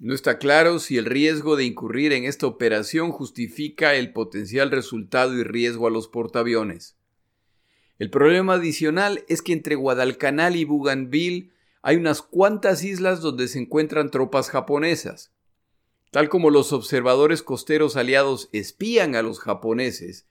No 0.00 0.14
está 0.14 0.38
claro 0.38 0.78
si 0.78 0.96
el 0.96 1.06
riesgo 1.06 1.56
de 1.56 1.64
incurrir 1.64 2.12
en 2.12 2.24
esta 2.24 2.46
operación 2.46 3.10
justifica 3.10 3.96
el 3.96 4.12
potencial 4.12 4.70
resultado 4.70 5.34
y 5.36 5.42
riesgo 5.42 5.88
a 5.88 5.90
los 5.90 6.06
portaaviones. 6.06 6.96
El 7.98 8.10
problema 8.10 8.54
adicional 8.54 9.24
es 9.28 9.42
que 9.42 9.52
entre 9.52 9.74
Guadalcanal 9.74 10.54
y 10.54 10.64
Bougainville 10.64 11.50
hay 11.82 11.96
unas 11.96 12.22
cuantas 12.22 12.84
islas 12.84 13.20
donde 13.20 13.48
se 13.48 13.58
encuentran 13.58 14.12
tropas 14.12 14.50
japonesas. 14.50 15.32
Tal 16.12 16.28
como 16.28 16.50
los 16.50 16.72
observadores 16.72 17.42
costeros 17.42 17.96
aliados 17.96 18.50
espían 18.52 19.16
a 19.16 19.22
los 19.22 19.40
japoneses, 19.40 20.28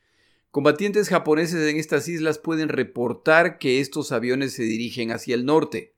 combatientes 0.50 1.10
japoneses 1.10 1.70
en 1.70 1.76
estas 1.76 2.08
islas 2.08 2.40
pueden 2.40 2.70
reportar 2.70 3.58
que 3.58 3.82
estos 3.82 4.14
aviones 4.14 4.54
se 4.54 4.64
dirigen 4.64 5.12
hacia 5.12 5.36
el 5.36 5.46
norte. 5.46 5.97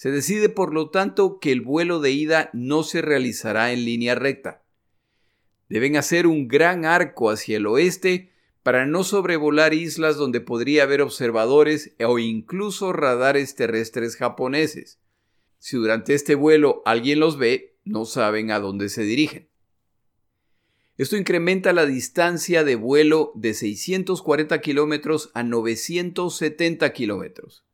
Se 0.00 0.10
decide 0.10 0.48
por 0.48 0.72
lo 0.72 0.88
tanto 0.88 1.38
que 1.40 1.52
el 1.52 1.60
vuelo 1.60 2.00
de 2.00 2.10
ida 2.10 2.48
no 2.54 2.84
se 2.84 3.02
realizará 3.02 3.70
en 3.70 3.84
línea 3.84 4.14
recta. 4.14 4.64
Deben 5.68 5.98
hacer 5.98 6.26
un 6.26 6.48
gran 6.48 6.86
arco 6.86 7.28
hacia 7.28 7.58
el 7.58 7.66
oeste 7.66 8.32
para 8.62 8.86
no 8.86 9.04
sobrevolar 9.04 9.74
islas 9.74 10.16
donde 10.16 10.40
podría 10.40 10.84
haber 10.84 11.02
observadores 11.02 11.94
o 12.02 12.18
incluso 12.18 12.94
radares 12.94 13.56
terrestres 13.56 14.16
japoneses. 14.16 15.02
Si 15.58 15.76
durante 15.76 16.14
este 16.14 16.34
vuelo 16.34 16.80
alguien 16.86 17.20
los 17.20 17.36
ve, 17.36 17.76
no 17.84 18.06
saben 18.06 18.52
a 18.52 18.58
dónde 18.58 18.88
se 18.88 19.02
dirigen. 19.02 19.50
Esto 20.96 21.18
incrementa 21.18 21.74
la 21.74 21.84
distancia 21.84 22.64
de 22.64 22.76
vuelo 22.76 23.32
de 23.34 23.52
640 23.52 24.62
kilómetros 24.62 25.30
a 25.34 25.42
970 25.42 26.90
kilómetros. 26.94 27.66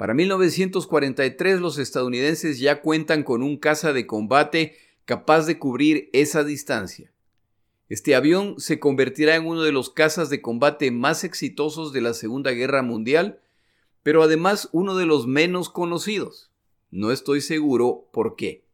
Para 0.00 0.14
1943 0.14 1.60
los 1.60 1.76
estadounidenses 1.76 2.58
ya 2.58 2.80
cuentan 2.80 3.22
con 3.22 3.42
un 3.42 3.58
caza 3.58 3.92
de 3.92 4.06
combate 4.06 4.78
capaz 5.04 5.44
de 5.44 5.58
cubrir 5.58 6.08
esa 6.14 6.42
distancia. 6.42 7.12
Este 7.90 8.14
avión 8.14 8.54
se 8.56 8.80
convertirá 8.80 9.36
en 9.36 9.46
uno 9.46 9.60
de 9.60 9.72
los 9.72 9.90
cazas 9.90 10.30
de 10.30 10.40
combate 10.40 10.90
más 10.90 11.22
exitosos 11.22 11.92
de 11.92 12.00
la 12.00 12.14
Segunda 12.14 12.52
Guerra 12.52 12.82
Mundial, 12.82 13.42
pero 14.02 14.22
además 14.22 14.70
uno 14.72 14.96
de 14.96 15.04
los 15.04 15.26
menos 15.26 15.68
conocidos. 15.68 16.50
No 16.90 17.12
estoy 17.12 17.42
seguro 17.42 18.08
por 18.10 18.36
qué. 18.36 18.64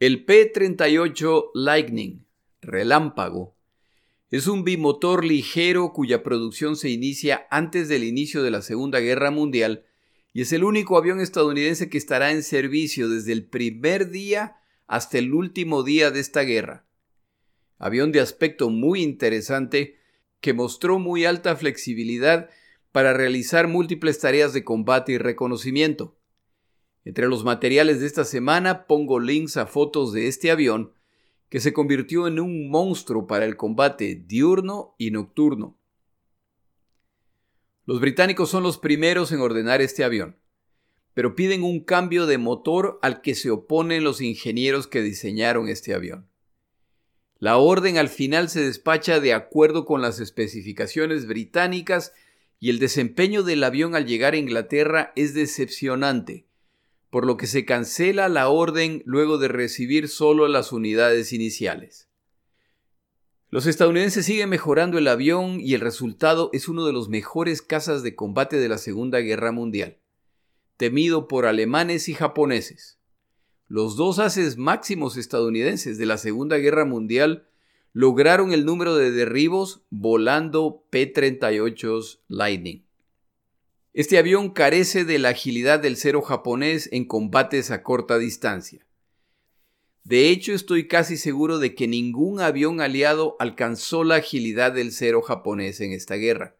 El 0.00 0.26
P-38 0.26 1.52
Lightning, 1.54 2.26
relámpago, 2.60 3.56
es 4.30 4.46
un 4.46 4.62
bimotor 4.62 5.24
ligero 5.24 5.92
cuya 5.92 6.22
producción 6.22 6.76
se 6.76 6.90
inicia 6.90 7.46
antes 7.50 7.88
del 7.88 8.04
inicio 8.04 8.42
de 8.42 8.50
la 8.50 8.60
Segunda 8.60 9.00
Guerra 9.00 9.30
Mundial 9.30 9.86
y 10.34 10.42
es 10.42 10.52
el 10.52 10.64
único 10.64 10.98
avión 10.98 11.20
estadounidense 11.20 11.88
que 11.88 11.96
estará 11.96 12.30
en 12.30 12.42
servicio 12.42 13.08
desde 13.08 13.32
el 13.32 13.46
primer 13.46 14.10
día 14.10 14.56
hasta 14.86 15.18
el 15.18 15.32
último 15.32 15.82
día 15.82 16.10
de 16.10 16.20
esta 16.20 16.42
guerra. 16.42 16.86
Avión 17.78 18.12
de 18.12 18.20
aspecto 18.20 18.68
muy 18.68 19.02
interesante 19.02 19.98
que 20.40 20.52
mostró 20.52 20.98
muy 20.98 21.24
alta 21.24 21.56
flexibilidad 21.56 22.50
para 22.92 23.14
realizar 23.14 23.66
múltiples 23.66 24.18
tareas 24.18 24.52
de 24.52 24.64
combate 24.64 25.12
y 25.12 25.18
reconocimiento. 25.18 26.18
Entre 27.04 27.28
los 27.28 27.44
materiales 27.44 28.00
de 28.00 28.06
esta 28.06 28.24
semana 28.24 28.86
pongo 28.86 29.20
links 29.20 29.56
a 29.56 29.66
fotos 29.66 30.12
de 30.12 30.28
este 30.28 30.50
avión 30.50 30.92
que 31.48 31.60
se 31.60 31.72
convirtió 31.72 32.26
en 32.26 32.40
un 32.40 32.70
monstruo 32.70 33.26
para 33.26 33.44
el 33.44 33.56
combate 33.56 34.22
diurno 34.26 34.94
y 34.98 35.10
nocturno. 35.10 35.78
Los 37.86 38.00
británicos 38.00 38.50
son 38.50 38.62
los 38.62 38.76
primeros 38.76 39.32
en 39.32 39.40
ordenar 39.40 39.80
este 39.80 40.04
avión, 40.04 40.36
pero 41.14 41.34
piden 41.34 41.62
un 41.62 41.80
cambio 41.80 42.26
de 42.26 42.36
motor 42.36 42.98
al 43.00 43.22
que 43.22 43.34
se 43.34 43.50
oponen 43.50 44.04
los 44.04 44.20
ingenieros 44.20 44.86
que 44.86 45.00
diseñaron 45.00 45.68
este 45.68 45.94
avión. 45.94 46.28
La 47.38 47.56
orden 47.56 47.96
al 47.96 48.08
final 48.08 48.50
se 48.50 48.60
despacha 48.60 49.20
de 49.20 49.32
acuerdo 49.32 49.84
con 49.84 50.02
las 50.02 50.20
especificaciones 50.20 51.26
británicas 51.26 52.12
y 52.60 52.68
el 52.70 52.78
desempeño 52.78 53.42
del 53.42 53.62
avión 53.62 53.94
al 53.94 54.06
llegar 54.06 54.34
a 54.34 54.38
Inglaterra 54.38 55.12
es 55.14 55.32
decepcionante 55.34 56.47
por 57.10 57.26
lo 57.26 57.36
que 57.36 57.46
se 57.46 57.64
cancela 57.64 58.28
la 58.28 58.48
orden 58.48 59.02
luego 59.06 59.38
de 59.38 59.48
recibir 59.48 60.08
solo 60.08 60.46
las 60.48 60.72
unidades 60.72 61.32
iniciales. 61.32 62.08
Los 63.50 63.66
estadounidenses 63.66 64.26
siguen 64.26 64.50
mejorando 64.50 64.98
el 64.98 65.08
avión 65.08 65.58
y 65.60 65.72
el 65.72 65.80
resultado 65.80 66.50
es 66.52 66.68
uno 66.68 66.84
de 66.84 66.92
los 66.92 67.08
mejores 67.08 67.62
cazas 67.62 68.02
de 68.02 68.14
combate 68.14 68.58
de 68.58 68.68
la 68.68 68.76
Segunda 68.76 69.20
Guerra 69.20 69.52
Mundial, 69.52 70.00
temido 70.76 71.28
por 71.28 71.46
alemanes 71.46 72.10
y 72.10 72.14
japoneses. 72.14 72.98
Los 73.66 73.96
dos 73.96 74.18
haces 74.18 74.58
máximos 74.58 75.16
estadounidenses 75.16 75.96
de 75.96 76.06
la 76.06 76.18
Segunda 76.18 76.58
Guerra 76.58 76.84
Mundial 76.84 77.48
lograron 77.92 78.52
el 78.52 78.66
número 78.66 78.96
de 78.96 79.10
derribos 79.10 79.82
volando 79.90 80.84
P-38 80.90 82.20
Lightning. 82.28 82.87
Este 83.98 84.16
avión 84.16 84.50
carece 84.50 85.04
de 85.04 85.18
la 85.18 85.30
agilidad 85.30 85.80
del 85.80 85.96
cero 85.96 86.22
japonés 86.22 86.88
en 86.92 87.04
combates 87.04 87.72
a 87.72 87.82
corta 87.82 88.16
distancia. 88.16 88.86
De 90.04 90.28
hecho, 90.28 90.52
estoy 90.52 90.86
casi 90.86 91.16
seguro 91.16 91.58
de 91.58 91.74
que 91.74 91.88
ningún 91.88 92.40
avión 92.40 92.80
aliado 92.80 93.34
alcanzó 93.40 94.04
la 94.04 94.14
agilidad 94.14 94.70
del 94.70 94.92
cero 94.92 95.20
japonés 95.20 95.80
en 95.80 95.90
esta 95.90 96.14
guerra. 96.14 96.56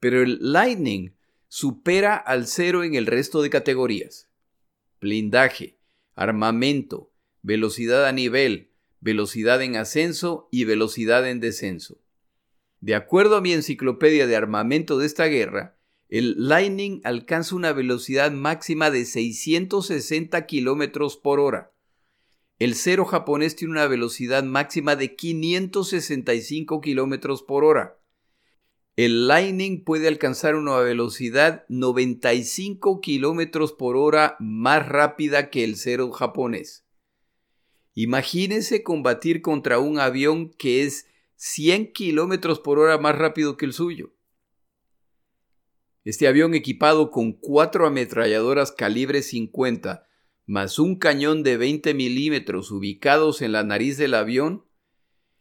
Pero 0.00 0.22
el 0.22 0.38
Lightning 0.40 1.14
supera 1.48 2.16
al 2.16 2.46
cero 2.46 2.82
en 2.82 2.94
el 2.94 3.04
resto 3.04 3.42
de 3.42 3.50
categorías. 3.50 4.30
Blindaje, 5.02 5.76
armamento, 6.14 7.12
velocidad 7.42 8.06
a 8.06 8.12
nivel, 8.12 8.70
velocidad 9.00 9.60
en 9.60 9.76
ascenso 9.76 10.48
y 10.50 10.64
velocidad 10.64 11.28
en 11.28 11.40
descenso. 11.40 12.00
De 12.80 12.94
acuerdo 12.94 13.36
a 13.36 13.42
mi 13.42 13.52
enciclopedia 13.52 14.26
de 14.26 14.36
armamento 14.36 14.96
de 14.96 15.04
esta 15.04 15.26
guerra, 15.26 15.73
el 16.14 16.36
Lightning 16.46 17.00
alcanza 17.02 17.56
una 17.56 17.72
velocidad 17.72 18.30
máxima 18.30 18.92
de 18.92 19.04
660 19.04 20.46
km 20.46 21.20
por 21.20 21.40
hora. 21.40 21.72
El 22.60 22.76
cero 22.76 23.04
japonés 23.04 23.56
tiene 23.56 23.72
una 23.72 23.88
velocidad 23.88 24.44
máxima 24.44 24.94
de 24.94 25.16
565 25.16 26.80
km 26.80 27.44
por 27.44 27.64
hora. 27.64 27.98
El 28.94 29.26
Lightning 29.26 29.82
puede 29.82 30.06
alcanzar 30.06 30.54
una 30.54 30.76
velocidad 30.76 31.64
95 31.68 33.00
km 33.00 33.76
por 33.76 33.96
hora 33.96 34.36
más 34.38 34.88
rápida 34.88 35.50
que 35.50 35.64
el 35.64 35.74
cero 35.74 36.12
japonés. 36.12 36.84
Imagínense 37.94 38.84
combatir 38.84 39.42
contra 39.42 39.80
un 39.80 39.98
avión 39.98 40.50
que 40.50 40.84
es 40.84 41.08
100 41.34 41.92
km 41.92 42.62
por 42.62 42.78
hora 42.78 42.98
más 42.98 43.18
rápido 43.18 43.56
que 43.56 43.64
el 43.64 43.72
suyo. 43.72 44.14
Este 46.04 46.28
avión 46.28 46.54
equipado 46.54 47.10
con 47.10 47.32
cuatro 47.32 47.86
ametralladoras 47.86 48.72
calibre 48.72 49.22
50 49.22 50.06
más 50.46 50.78
un 50.78 50.96
cañón 50.96 51.42
de 51.42 51.56
20 51.56 51.94
milímetros 51.94 52.70
ubicados 52.70 53.40
en 53.40 53.52
la 53.52 53.62
nariz 53.62 53.96
del 53.96 54.14
avión, 54.14 54.66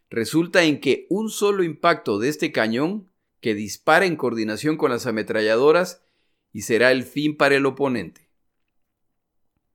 resulta 0.09 0.63
en 0.63 0.79
que 0.79 1.07
un 1.09 1.29
solo 1.29 1.63
impacto 1.63 2.19
de 2.19 2.29
este 2.29 2.51
cañón, 2.51 3.09
que 3.41 3.55
dispara 3.55 4.05
en 4.05 4.15
coordinación 4.15 4.77
con 4.77 4.91
las 4.91 5.05
ametralladoras, 5.05 6.05
y 6.53 6.61
será 6.61 6.91
el 6.91 7.03
fin 7.03 7.35
para 7.35 7.55
el 7.55 7.65
oponente. 7.65 8.29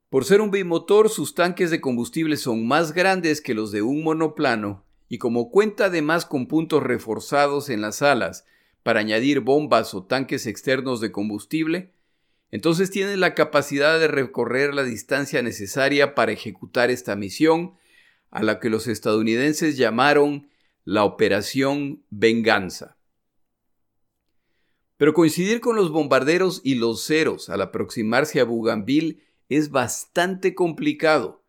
Por 0.09 0.25
ser 0.25 0.41
un 0.41 0.51
bimotor, 0.51 1.11
sus 1.11 1.35
tanques 1.35 1.71
de 1.71 1.83
combustible 1.83 2.39
son 2.39 2.67
más 2.67 2.93
grandes 2.93 3.43
que 3.43 3.53
los 3.53 3.71
de 3.73 3.83
un 3.83 4.03
monoplano, 4.03 4.87
y 5.09 5.19
como 5.19 5.51
cuenta 5.51 5.87
además 5.87 6.25
con 6.25 6.47
puntos 6.47 6.83
reforzados 6.83 7.69
en 7.69 7.83
las 7.83 8.01
alas, 8.01 8.47
para 8.83 9.01
añadir 9.01 9.41
bombas 9.41 9.95
o 9.95 10.05
tanques 10.05 10.47
externos 10.47 11.01
de 11.01 11.13
combustible, 11.13 11.93
entonces 12.51 12.91
tiene 12.91 13.17
la 13.17 13.35
capacidad 13.35 13.99
de 13.99 14.09
recorrer 14.09 14.75
la 14.75 14.83
distancia 14.83 15.43
necesaria 15.43 16.15
para 16.15 16.33
ejecutar 16.33 16.91
esta 16.91 17.15
misión, 17.15 17.75
a 18.31 18.43
la 18.43 18.61
que 18.61 18.71
los 18.71 18.87
estadounidenses 18.87 19.77
llamaron 19.77 20.49
la 20.85 21.05
Operación 21.05 22.03
Venganza. 22.11 22.97
Pero 24.97 25.15
coincidir 25.15 25.61
con 25.61 25.77
los 25.77 25.91
bombarderos 25.91 26.61
y 26.65 26.75
los 26.75 27.05
ceros 27.07 27.49
al 27.49 27.63
aproximarse 27.63 28.41
a 28.41 28.45
Bougainville 28.45 29.21
es 29.49 29.71
bastante 29.71 30.55
complicado, 30.55 31.43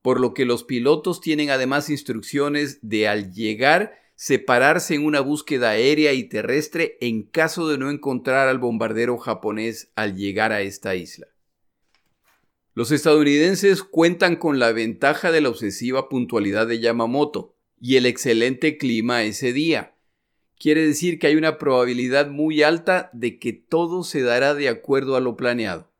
por 0.00 0.20
lo 0.20 0.32
que 0.32 0.44
los 0.44 0.64
pilotos 0.64 1.20
tienen 1.20 1.50
además 1.50 1.90
instrucciones 1.90 2.78
de 2.82 3.08
al 3.08 3.32
llegar 3.32 3.98
separarse 4.16 4.94
en 4.94 5.04
una 5.04 5.20
búsqueda 5.20 5.70
aérea 5.70 6.12
y 6.12 6.24
terrestre 6.24 6.96
en 7.00 7.24
caso 7.24 7.68
de 7.68 7.78
no 7.78 7.90
encontrar 7.90 8.48
al 8.48 8.58
bombardero 8.58 9.18
japonés 9.18 9.92
al 9.96 10.16
llegar 10.16 10.52
a 10.52 10.62
esta 10.62 10.94
isla. 10.94 11.26
Los 12.74 12.90
estadounidenses 12.90 13.82
cuentan 13.82 14.36
con 14.36 14.58
la 14.58 14.72
ventaja 14.72 15.30
de 15.30 15.40
la 15.40 15.48
obsesiva 15.48 16.08
puntualidad 16.08 16.66
de 16.66 16.80
Yamamoto 16.80 17.56
y 17.80 17.96
el 17.96 18.06
excelente 18.06 18.78
clima 18.78 19.22
ese 19.22 19.52
día. 19.52 19.94
Quiere 20.58 20.86
decir 20.86 21.18
que 21.18 21.28
hay 21.28 21.36
una 21.36 21.58
probabilidad 21.58 22.28
muy 22.28 22.62
alta 22.62 23.10
de 23.12 23.38
que 23.38 23.52
todo 23.52 24.02
se 24.02 24.22
dará 24.22 24.54
de 24.54 24.68
acuerdo 24.68 25.16
a 25.16 25.20
lo 25.20 25.36
planeado. 25.36 25.92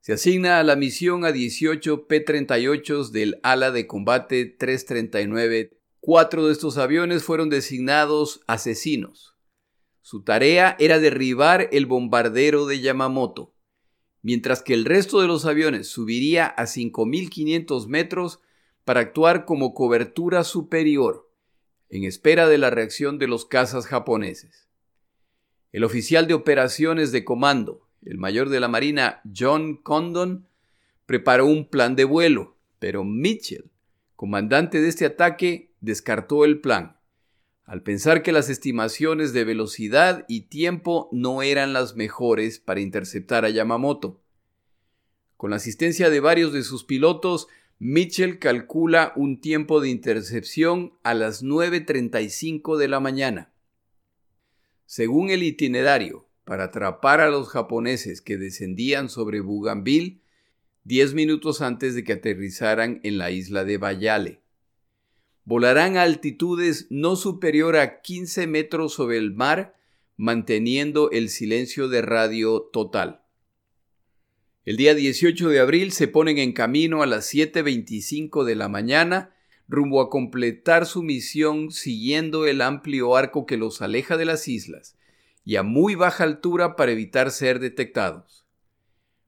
Se 0.00 0.12
asigna 0.12 0.58
a 0.58 0.64
la 0.64 0.76
misión 0.76 1.24
a 1.24 1.32
18 1.32 2.06
P-38 2.06 3.10
del 3.10 3.40
ala 3.42 3.70
de 3.70 3.86
combate 3.86 4.46
339 4.46 5.81
Cuatro 6.04 6.48
de 6.48 6.52
estos 6.52 6.78
aviones 6.78 7.22
fueron 7.22 7.48
designados 7.48 8.40
asesinos. 8.48 9.36
Su 10.00 10.24
tarea 10.24 10.74
era 10.80 10.98
derribar 10.98 11.68
el 11.70 11.86
bombardero 11.86 12.66
de 12.66 12.80
Yamamoto. 12.80 13.54
mientras 14.20 14.62
que 14.62 14.74
el 14.74 14.84
resto 14.84 15.20
de 15.20 15.28
los 15.28 15.46
aviones 15.46 15.86
subiría 15.86 16.46
a 16.46 16.64
5.500 16.64 17.86
metros 17.86 18.40
para 18.84 18.98
actuar 18.98 19.44
como 19.44 19.74
cobertura 19.74 20.42
superior, 20.42 21.30
en 21.88 22.02
espera 22.02 22.48
de 22.48 22.58
la 22.58 22.70
reacción 22.70 23.20
de 23.20 23.28
los 23.28 23.44
cazas 23.44 23.86
japoneses. 23.86 24.68
El 25.70 25.84
oficial 25.84 26.26
de 26.26 26.34
operaciones 26.34 27.12
de 27.12 27.24
comando, 27.24 27.88
el 28.04 28.18
mayor 28.18 28.48
de 28.48 28.58
la 28.58 28.66
Marina 28.66 29.22
John 29.36 29.76
Condon, 29.76 30.48
preparó 31.06 31.46
un 31.46 31.68
plan 31.68 31.94
de 31.94 32.04
vuelo, 32.04 32.56
pero 32.80 33.04
Mitchell, 33.04 33.70
comandante 34.16 34.80
de 34.80 34.88
este 34.88 35.06
ataque, 35.06 35.71
descartó 35.82 36.46
el 36.46 36.60
plan, 36.60 36.96
al 37.64 37.82
pensar 37.82 38.22
que 38.22 38.32
las 38.32 38.48
estimaciones 38.48 39.32
de 39.32 39.44
velocidad 39.44 40.24
y 40.28 40.42
tiempo 40.42 41.08
no 41.12 41.42
eran 41.42 41.72
las 41.72 41.96
mejores 41.96 42.58
para 42.58 42.80
interceptar 42.80 43.44
a 43.44 43.50
Yamamoto. 43.50 44.22
Con 45.36 45.50
la 45.50 45.56
asistencia 45.56 46.08
de 46.08 46.20
varios 46.20 46.52
de 46.52 46.62
sus 46.62 46.84
pilotos, 46.84 47.48
Mitchell 47.78 48.38
calcula 48.38 49.12
un 49.16 49.40
tiempo 49.40 49.80
de 49.80 49.90
intercepción 49.90 50.94
a 51.02 51.14
las 51.14 51.42
9.35 51.42 52.76
de 52.76 52.88
la 52.88 53.00
mañana. 53.00 53.52
Según 54.86 55.30
el 55.30 55.42
itinerario, 55.42 56.28
para 56.44 56.64
atrapar 56.64 57.20
a 57.20 57.30
los 57.30 57.48
japoneses 57.48 58.20
que 58.20 58.36
descendían 58.36 59.08
sobre 59.08 59.40
Bougainville, 59.40 60.20
10 60.84 61.14
minutos 61.14 61.60
antes 61.60 61.94
de 61.94 62.04
que 62.04 62.14
aterrizaran 62.14 63.00
en 63.02 63.18
la 63.18 63.30
isla 63.30 63.64
de 63.64 63.78
Bayale. 63.78 64.41
Volarán 65.44 65.96
a 65.96 66.02
altitudes 66.02 66.86
no 66.90 67.16
superior 67.16 67.76
a 67.76 68.00
15 68.00 68.46
metros 68.46 68.94
sobre 68.94 69.18
el 69.18 69.32
mar, 69.32 69.76
manteniendo 70.16 71.10
el 71.10 71.28
silencio 71.28 71.88
de 71.88 72.02
radio 72.02 72.68
total. 72.72 73.22
El 74.64 74.76
día 74.76 74.94
18 74.94 75.48
de 75.48 75.58
abril 75.58 75.90
se 75.90 76.06
ponen 76.06 76.38
en 76.38 76.52
camino 76.52 77.02
a 77.02 77.06
las 77.06 77.34
7.25 77.34 78.44
de 78.44 78.54
la 78.54 78.68
mañana 78.68 79.34
rumbo 79.66 80.00
a 80.00 80.10
completar 80.10 80.86
su 80.86 81.02
misión 81.02 81.70
siguiendo 81.72 82.46
el 82.46 82.60
amplio 82.60 83.16
arco 83.16 83.46
que 83.46 83.56
los 83.56 83.82
aleja 83.82 84.16
de 84.16 84.26
las 84.26 84.46
islas 84.46 84.96
y 85.44 85.56
a 85.56 85.62
muy 85.62 85.94
baja 85.94 86.24
altura 86.24 86.76
para 86.76 86.92
evitar 86.92 87.30
ser 87.30 87.58
detectados. 87.58 88.44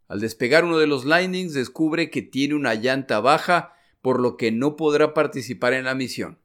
Al 0.07 0.20
despegar 0.20 0.64
uno 0.64 0.79
de 0.79 0.87
los 0.87 1.05
Lightnings 1.05 1.55
descubre 1.55 2.11
que 2.11 2.22
tiene 2.22 2.55
una 2.55 2.74
llanta 2.74 3.20
baja 3.20 3.72
por 4.05 4.21
lo 4.21 4.37
que 4.37 4.53
no 4.53 4.77
podrá 4.77 5.14
participar 5.14 5.73
en 5.73 5.87
la 5.87 5.95
misión. 5.95 6.38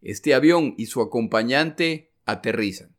Este 0.00 0.32
avión 0.32 0.74
y 0.78 0.86
su 0.86 1.02
acompañante 1.02 2.14
aterrizan. 2.24 2.96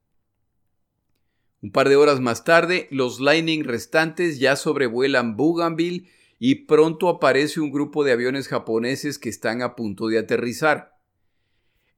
Un 1.64 1.72
par 1.72 1.90
de 1.90 1.96
horas 1.96 2.20
más 2.20 2.44
tarde, 2.44 2.88
los 2.92 3.20
Lightning 3.20 3.64
restantes 3.64 4.38
ya 4.38 4.56
sobrevuelan 4.56 5.36
Bougainville 5.36 6.12
y 6.38 6.68
pronto 6.68 7.10
aparece 7.10 7.60
un 7.60 7.72
grupo 7.72 8.04
de 8.04 8.12
aviones 8.12 8.48
japoneses 8.48 9.18
que 9.18 9.30
están 9.30 9.64
a 9.64 9.76
punto 9.76 10.10
de 10.10 10.20
aterrizar. 10.20 11.00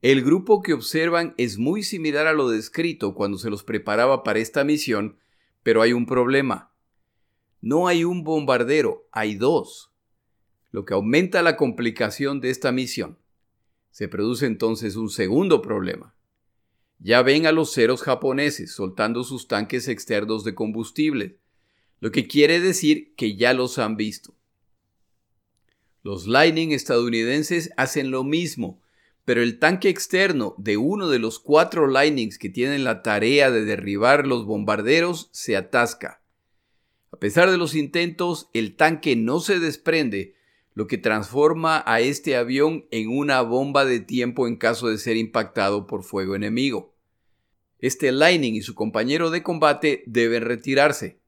El 0.00 0.22
grupo 0.22 0.62
que 0.62 0.72
observan 0.72 1.34
es 1.36 1.58
muy 1.58 1.82
similar 1.82 2.26
a 2.26 2.32
lo 2.32 2.48
descrito 2.48 3.14
cuando 3.14 3.36
se 3.36 3.50
los 3.50 3.62
preparaba 3.62 4.22
para 4.22 4.38
esta 4.38 4.64
misión, 4.64 5.18
pero 5.62 5.82
hay 5.82 5.92
un 5.92 6.06
problema. 6.06 6.72
No 7.60 7.88
hay 7.88 8.04
un 8.04 8.24
bombardero, 8.24 9.06
hay 9.12 9.34
dos, 9.34 9.89
lo 10.70 10.84
que 10.84 10.94
aumenta 10.94 11.42
la 11.42 11.56
complicación 11.56 12.40
de 12.40 12.50
esta 12.50 12.72
misión. 12.72 13.18
Se 13.90 14.08
produce 14.08 14.46
entonces 14.46 14.96
un 14.96 15.10
segundo 15.10 15.62
problema. 15.62 16.14
Ya 16.98 17.22
ven 17.22 17.46
a 17.46 17.52
los 17.52 17.72
ceros 17.72 18.02
japoneses 18.02 18.72
soltando 18.72 19.24
sus 19.24 19.48
tanques 19.48 19.88
externos 19.88 20.44
de 20.44 20.54
combustible, 20.54 21.38
lo 21.98 22.12
que 22.12 22.26
quiere 22.26 22.60
decir 22.60 23.14
que 23.16 23.36
ya 23.36 23.52
los 23.52 23.78
han 23.78 23.96
visto. 23.96 24.34
Los 26.02 26.26
Lightning 26.26 26.72
estadounidenses 26.72 27.70
hacen 27.76 28.10
lo 28.10 28.24
mismo, 28.24 28.80
pero 29.24 29.42
el 29.42 29.58
tanque 29.58 29.88
externo 29.90 30.54
de 30.56 30.76
uno 30.76 31.08
de 31.08 31.18
los 31.18 31.38
cuatro 31.38 31.86
Lightnings 31.86 32.38
que 32.38 32.48
tienen 32.48 32.84
la 32.84 33.02
tarea 33.02 33.50
de 33.50 33.64
derribar 33.64 34.26
los 34.26 34.44
bombarderos 34.46 35.28
se 35.32 35.56
atasca. 35.56 36.22
A 37.12 37.18
pesar 37.18 37.50
de 37.50 37.58
los 37.58 37.74
intentos, 37.74 38.48
el 38.54 38.76
tanque 38.76 39.14
no 39.16 39.40
se 39.40 39.58
desprende, 39.58 40.34
lo 40.74 40.86
que 40.86 40.98
transforma 40.98 41.82
a 41.86 42.00
este 42.00 42.36
avión 42.36 42.86
en 42.90 43.08
una 43.08 43.42
bomba 43.42 43.84
de 43.84 44.00
tiempo 44.00 44.46
en 44.46 44.56
caso 44.56 44.88
de 44.88 44.98
ser 44.98 45.16
impactado 45.16 45.86
por 45.86 46.02
fuego 46.02 46.34
enemigo. 46.34 46.94
Este 47.78 48.12
Lightning 48.12 48.54
y 48.54 48.62
su 48.62 48.74
compañero 48.74 49.30
de 49.30 49.42
combate 49.42 50.02
deben 50.06 50.44
retirarse. 50.44 51.18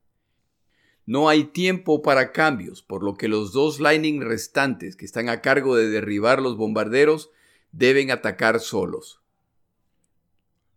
No 1.05 1.29
hay 1.29 1.45
tiempo 1.45 2.03
para 2.03 2.31
cambios, 2.31 2.83
por 2.83 3.03
lo 3.03 3.15
que 3.15 3.27
los 3.27 3.53
dos 3.53 3.81
Lightning 3.81 4.21
restantes 4.21 4.95
que 4.95 5.05
están 5.05 5.29
a 5.29 5.41
cargo 5.41 5.77
de 5.77 5.89
derribar 5.89 6.41
los 6.41 6.57
bombarderos 6.57 7.31
deben 7.73 8.11
atacar 8.11 8.61
solos. 8.61 9.21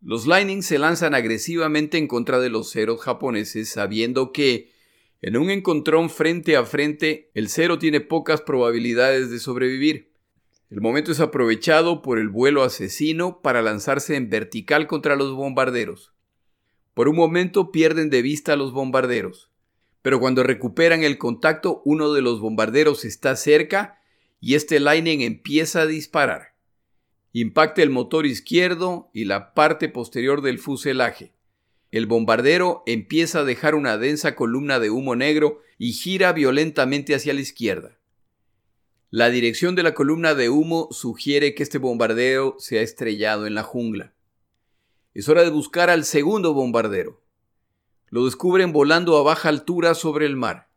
Los 0.01 0.28
Lightning 0.28 0.63
se 0.63 0.80
lanzan 0.80 1.13
agresivamente 1.13 1.97
en 1.97 2.08
contra 2.08 2.39
de 2.39 2.49
los 2.49 2.71
ceros 2.71 3.01
japoneses 3.01 3.69
sabiendo 3.69 4.32
que, 4.32 4.71
en 5.21 5.38
un 5.38 5.49
encontrón 5.49 6.10
frente 6.10 6.56
a 6.56 6.65
frente, 6.65 7.32
el 7.34 7.49
cero 7.49 7.80
tiene 7.80 8.01
pocas 8.01 8.41
probabilidades 8.41 9.30
de 9.30 9.39
sobrevivir. 9.39 10.12
El 10.69 10.82
momento 10.82 11.12
es 11.12 11.19
aprovechado 11.19 12.01
por 12.01 12.19
el 12.19 12.30
vuelo 12.30 12.63
asesino 12.63 13.41
para 13.41 13.62
lanzarse 13.62 14.15
en 14.15 14.30
vertical 14.30 14.88
contra 14.88 15.15
los 15.15 15.34
bombarderos. 15.34 16.13
Por 16.93 17.08
un 17.08 17.15
momento 17.15 17.71
pierden 17.71 18.10
de 18.10 18.21
vista 18.21 18.54
a 18.54 18.56
los 18.56 18.71
bombarderos, 18.71 19.51
pero 20.01 20.19
cuando 20.19 20.43
recuperan 20.43 21.04
el 21.04 21.17
contacto 21.17 21.82
uno 21.86 22.13
de 22.13 22.21
los 22.21 22.39
bombarderos 22.39 23.06
está 23.06 23.36
cerca 23.36 23.99
y 24.39 24.56
este 24.56 24.80
Lightning 24.80 25.21
empieza 25.21 25.82
a 25.82 25.86
disparar. 25.88 26.56
Impacta 27.32 27.82
el 27.82 27.89
motor 27.89 28.25
izquierdo 28.25 29.10
y 29.13 29.25
la 29.25 29.54
parte 29.54 29.89
posterior 29.89 30.41
del 30.41 30.58
fuselaje. 30.58 31.34
El 31.95 32.08
bombardero 32.08 32.84
empieza 32.88 33.39
a 33.39 33.43
dejar 33.45 33.73
una 33.73 33.97
densa 33.97 34.36
columna 34.36 34.79
de 34.81 34.89
humo 34.89 35.15
negro 35.15 35.62
y 35.77 35.93
gira 35.93 36.34
violentamente 36.34 37.15
hacia 37.15 37.34
la 37.34 37.39
izquierda. 37.39 37.97
La 39.12 39.29
dirección 39.29 39.75
de 39.75 39.84
la 39.84 39.93
columna 39.93 40.36
de 40.36 40.49
humo 40.49 40.89
sugiere 40.91 41.55
que 41.55 41.63
este 41.63 41.77
bombardero 41.77 42.58
se 42.60 42.79
ha 42.79 42.81
estrellado 42.81 43.47
en 43.47 43.55
la 43.55 43.63
jungla. 43.63 44.13
Es 45.13 45.29
hora 45.29 45.43
de 45.43 45.51
buscar 45.51 45.89
al 45.89 46.03
segundo 46.03 46.53
bombardero. 46.53 47.23
Lo 48.10 48.25
descubren 48.25 48.73
volando 48.73 49.17
a 49.17 49.23
baja 49.23 49.47
altura 49.47 49.93
sobre 49.93 50.25
el 50.25 50.36
mar. 50.36 50.67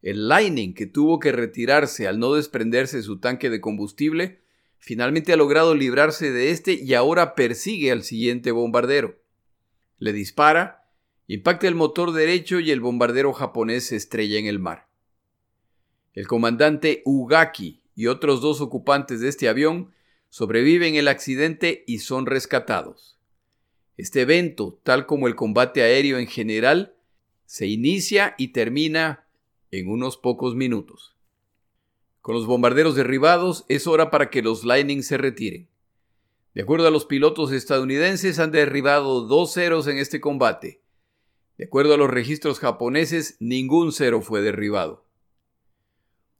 El 0.00 0.28
Lightning, 0.28 0.72
que 0.72 0.86
tuvo 0.86 1.18
que 1.18 1.30
retirarse 1.30 2.08
al 2.08 2.18
no 2.18 2.32
desprenderse 2.32 3.02
su 3.02 3.20
tanque 3.20 3.50
de 3.50 3.60
combustible, 3.60 4.40
finalmente 4.78 5.34
ha 5.34 5.36
logrado 5.36 5.74
librarse 5.74 6.32
de 6.32 6.52
este 6.52 6.72
y 6.72 6.94
ahora 6.94 7.34
persigue 7.34 7.92
al 7.92 8.02
siguiente 8.02 8.50
bombardero 8.50 9.27
le 9.98 10.12
dispara, 10.12 10.88
impacta 11.26 11.68
el 11.68 11.74
motor 11.74 12.12
derecho 12.12 12.60
y 12.60 12.70
el 12.70 12.80
bombardero 12.80 13.32
japonés 13.32 13.86
se 13.86 13.96
estrella 13.96 14.38
en 14.38 14.46
el 14.46 14.58
mar. 14.58 14.88
El 16.14 16.26
comandante 16.26 17.02
Ugaki 17.04 17.82
y 17.94 18.06
otros 18.06 18.40
dos 18.40 18.60
ocupantes 18.60 19.20
de 19.20 19.28
este 19.28 19.48
avión 19.48 19.92
sobreviven 20.30 20.94
el 20.94 21.08
accidente 21.08 21.84
y 21.86 21.98
son 21.98 22.26
rescatados. 22.26 23.18
Este 23.96 24.20
evento, 24.22 24.78
tal 24.84 25.06
como 25.06 25.26
el 25.26 25.34
combate 25.34 25.82
aéreo 25.82 26.18
en 26.18 26.28
general, 26.28 26.94
se 27.46 27.66
inicia 27.66 28.34
y 28.38 28.48
termina 28.48 29.26
en 29.70 29.88
unos 29.88 30.16
pocos 30.16 30.54
minutos. 30.54 31.16
Con 32.20 32.34
los 32.34 32.46
bombarderos 32.46 32.94
derribados, 32.94 33.64
es 33.68 33.86
hora 33.86 34.10
para 34.10 34.30
que 34.30 34.42
los 34.42 34.64
Lightning 34.64 35.02
se 35.02 35.18
retiren. 35.18 35.68
De 36.58 36.64
acuerdo 36.64 36.88
a 36.88 36.90
los 36.90 37.06
pilotos 37.06 37.52
estadounidenses, 37.52 38.40
han 38.40 38.50
derribado 38.50 39.20
dos 39.20 39.54
ceros 39.54 39.86
en 39.86 39.98
este 39.98 40.20
combate. 40.20 40.82
De 41.56 41.66
acuerdo 41.66 41.94
a 41.94 41.96
los 41.96 42.10
registros 42.10 42.58
japoneses, 42.58 43.36
ningún 43.38 43.92
cero 43.92 44.22
fue 44.22 44.42
derribado. 44.42 45.06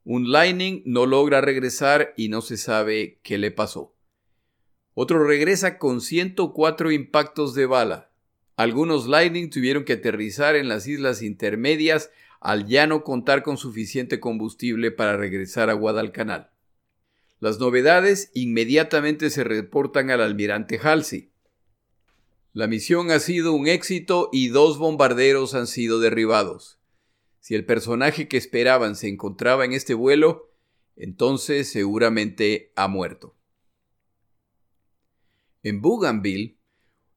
Un 0.02 0.32
Lightning 0.32 0.82
no 0.86 1.06
logra 1.06 1.40
regresar 1.40 2.14
y 2.16 2.30
no 2.30 2.40
se 2.40 2.56
sabe 2.56 3.20
qué 3.22 3.38
le 3.38 3.52
pasó. 3.52 3.94
Otro 4.94 5.22
regresa 5.22 5.78
con 5.78 6.00
104 6.00 6.90
impactos 6.90 7.54
de 7.54 7.66
bala. 7.66 8.10
Algunos 8.56 9.06
Lightning 9.06 9.50
tuvieron 9.50 9.84
que 9.84 9.92
aterrizar 9.92 10.56
en 10.56 10.68
las 10.68 10.88
islas 10.88 11.22
intermedias 11.22 12.10
al 12.40 12.66
ya 12.66 12.88
no 12.88 13.04
contar 13.04 13.44
con 13.44 13.56
suficiente 13.56 14.18
combustible 14.18 14.90
para 14.90 15.16
regresar 15.16 15.70
a 15.70 15.74
Guadalcanal. 15.74 16.50
Las 17.40 17.60
novedades 17.60 18.30
inmediatamente 18.34 19.30
se 19.30 19.44
reportan 19.44 20.10
al 20.10 20.20
almirante 20.20 20.80
Halsey. 20.82 21.30
La 22.52 22.66
misión 22.66 23.12
ha 23.12 23.20
sido 23.20 23.52
un 23.52 23.68
éxito 23.68 24.28
y 24.32 24.48
dos 24.48 24.78
bombarderos 24.78 25.54
han 25.54 25.68
sido 25.68 26.00
derribados. 26.00 26.80
Si 27.38 27.54
el 27.54 27.64
personaje 27.64 28.26
que 28.26 28.36
esperaban 28.36 28.96
se 28.96 29.08
encontraba 29.08 29.64
en 29.64 29.72
este 29.72 29.94
vuelo, 29.94 30.52
entonces 30.96 31.70
seguramente 31.70 32.72
ha 32.74 32.88
muerto. 32.88 33.36
En 35.62 35.80
Bougainville, 35.80 36.58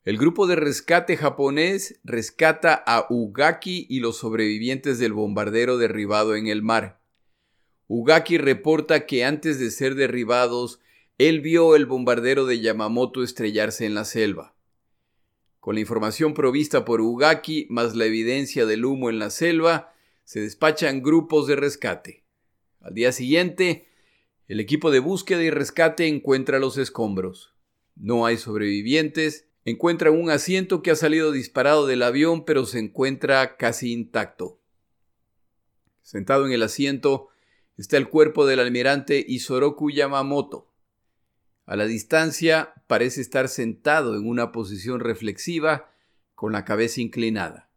El 0.03 0.17
grupo 0.17 0.47
de 0.47 0.55
rescate 0.55 1.15
japonés 1.15 1.99
rescata 2.03 2.73
a 2.73 3.05
Ugaki 3.09 3.85
y 3.87 3.99
los 3.99 4.17
sobrevivientes 4.17 4.97
del 4.97 5.13
bombardero 5.13 5.77
derribado 5.77 6.35
en 6.35 6.47
el 6.47 6.63
mar. 6.63 7.00
Ugaki 7.93 8.37
reporta 8.37 9.05
que 9.05 9.25
antes 9.25 9.59
de 9.59 9.69
ser 9.69 9.95
derribados, 9.95 10.79
él 11.17 11.41
vio 11.41 11.75
el 11.75 11.85
bombardero 11.85 12.45
de 12.45 12.61
Yamamoto 12.61 13.21
estrellarse 13.21 13.85
en 13.85 13.95
la 13.95 14.05
selva. 14.05 14.55
Con 15.59 15.75
la 15.75 15.81
información 15.81 16.33
provista 16.33 16.85
por 16.85 17.01
Ugaki, 17.01 17.67
más 17.69 17.93
la 17.93 18.05
evidencia 18.05 18.65
del 18.65 18.85
humo 18.85 19.09
en 19.09 19.19
la 19.19 19.29
selva, 19.29 19.93
se 20.23 20.39
despachan 20.39 21.03
grupos 21.03 21.47
de 21.47 21.57
rescate. 21.57 22.23
Al 22.79 22.93
día 22.93 23.11
siguiente, 23.11 23.89
el 24.47 24.61
equipo 24.61 24.89
de 24.89 24.99
búsqueda 24.99 25.43
y 25.43 25.49
rescate 25.49 26.07
encuentra 26.07 26.59
los 26.59 26.77
escombros. 26.77 27.53
No 27.97 28.25
hay 28.25 28.37
sobrevivientes, 28.37 29.49
encuentra 29.65 30.11
un 30.11 30.29
asiento 30.29 30.81
que 30.81 30.91
ha 30.91 30.95
salido 30.95 31.33
disparado 31.33 31.87
del 31.87 32.03
avión 32.03 32.45
pero 32.45 32.65
se 32.65 32.79
encuentra 32.79 33.57
casi 33.57 33.91
intacto. 33.91 34.61
Sentado 36.01 36.45
en 36.45 36.53
el 36.53 36.63
asiento 36.63 37.30
está 37.81 37.97
el 37.97 38.09
cuerpo 38.09 38.45
del 38.45 38.59
almirante 38.59 39.25
Isoroku 39.27 39.89
Yamamoto. 39.89 40.71
A 41.65 41.75
la 41.75 41.85
distancia 41.85 42.75
parece 42.85 43.21
estar 43.21 43.47
sentado 43.49 44.15
en 44.15 44.27
una 44.27 44.51
posición 44.51 44.99
reflexiva 44.99 45.91
con 46.35 46.51
la 46.51 46.63
cabeza 46.63 47.01
inclinada. 47.01 47.71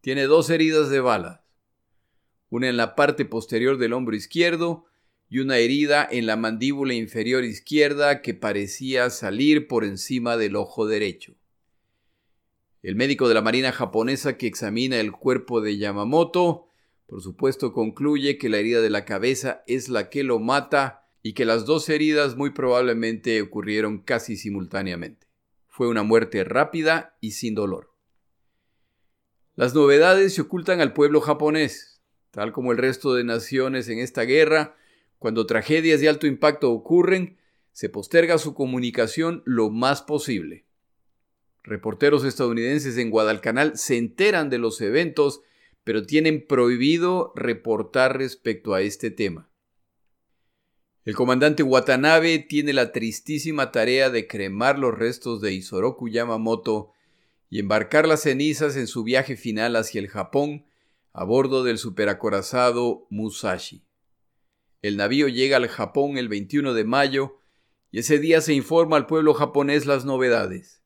Tiene 0.00 0.26
dos 0.26 0.48
heridas 0.48 0.90
de 0.90 1.00
balas, 1.00 1.40
una 2.50 2.68
en 2.68 2.76
la 2.76 2.94
parte 2.94 3.24
posterior 3.24 3.78
del 3.78 3.94
hombro 3.94 4.14
izquierdo 4.14 4.84
y 5.28 5.40
una 5.40 5.56
herida 5.58 6.06
en 6.08 6.26
la 6.26 6.36
mandíbula 6.36 6.94
inferior 6.94 7.42
izquierda 7.42 8.22
que 8.22 8.32
parecía 8.32 9.10
salir 9.10 9.66
por 9.66 9.84
encima 9.84 10.36
del 10.36 10.54
ojo 10.54 10.86
derecho. 10.86 11.34
El 12.84 12.94
médico 12.94 13.26
de 13.26 13.34
la 13.34 13.42
Marina 13.42 13.72
japonesa 13.72 14.38
que 14.38 14.46
examina 14.46 15.00
el 15.00 15.10
cuerpo 15.10 15.60
de 15.60 15.78
Yamamoto, 15.78 16.67
por 17.08 17.22
supuesto, 17.22 17.72
concluye 17.72 18.36
que 18.36 18.50
la 18.50 18.58
herida 18.58 18.82
de 18.82 18.90
la 18.90 19.06
cabeza 19.06 19.64
es 19.66 19.88
la 19.88 20.10
que 20.10 20.22
lo 20.22 20.38
mata 20.38 21.08
y 21.22 21.32
que 21.32 21.46
las 21.46 21.64
dos 21.64 21.88
heridas 21.88 22.36
muy 22.36 22.50
probablemente 22.50 23.40
ocurrieron 23.40 24.02
casi 24.02 24.36
simultáneamente. 24.36 25.26
Fue 25.68 25.88
una 25.88 26.02
muerte 26.02 26.44
rápida 26.44 27.16
y 27.22 27.30
sin 27.30 27.54
dolor. 27.54 27.94
Las 29.54 29.74
novedades 29.74 30.34
se 30.34 30.42
ocultan 30.42 30.82
al 30.82 30.92
pueblo 30.92 31.22
japonés. 31.22 32.02
Tal 32.30 32.52
como 32.52 32.72
el 32.72 32.78
resto 32.78 33.14
de 33.14 33.24
naciones 33.24 33.88
en 33.88 34.00
esta 34.00 34.24
guerra, 34.24 34.76
cuando 35.18 35.46
tragedias 35.46 36.02
de 36.02 36.10
alto 36.10 36.26
impacto 36.26 36.70
ocurren, 36.70 37.38
se 37.72 37.88
posterga 37.88 38.36
su 38.36 38.52
comunicación 38.52 39.42
lo 39.46 39.70
más 39.70 40.02
posible. 40.02 40.66
Reporteros 41.62 42.24
estadounidenses 42.24 42.98
en 42.98 43.08
Guadalcanal 43.08 43.78
se 43.78 43.96
enteran 43.96 44.50
de 44.50 44.58
los 44.58 44.82
eventos, 44.82 45.40
pero 45.88 46.04
tienen 46.04 46.46
prohibido 46.46 47.32
reportar 47.34 48.18
respecto 48.18 48.74
a 48.74 48.82
este 48.82 49.10
tema. 49.10 49.48
El 51.06 51.14
comandante 51.14 51.62
Watanabe 51.62 52.40
tiene 52.40 52.74
la 52.74 52.92
tristísima 52.92 53.72
tarea 53.72 54.10
de 54.10 54.26
cremar 54.26 54.78
los 54.78 54.92
restos 54.92 55.40
de 55.40 55.54
Isoroku 55.54 56.10
Yamamoto 56.10 56.92
y 57.48 57.58
embarcar 57.58 58.06
las 58.06 58.20
cenizas 58.20 58.76
en 58.76 58.86
su 58.86 59.02
viaje 59.02 59.34
final 59.34 59.76
hacia 59.76 60.00
el 60.00 60.08
Japón 60.08 60.66
a 61.14 61.24
bordo 61.24 61.64
del 61.64 61.78
superacorazado 61.78 63.06
Musashi. 63.08 63.82
El 64.82 64.98
navío 64.98 65.26
llega 65.28 65.56
al 65.56 65.68
Japón 65.68 66.18
el 66.18 66.28
21 66.28 66.74
de 66.74 66.84
mayo 66.84 67.40
y 67.90 68.00
ese 68.00 68.18
día 68.18 68.42
se 68.42 68.52
informa 68.52 68.98
al 68.98 69.06
pueblo 69.06 69.32
japonés 69.32 69.86
las 69.86 70.04
novedades. 70.04 70.77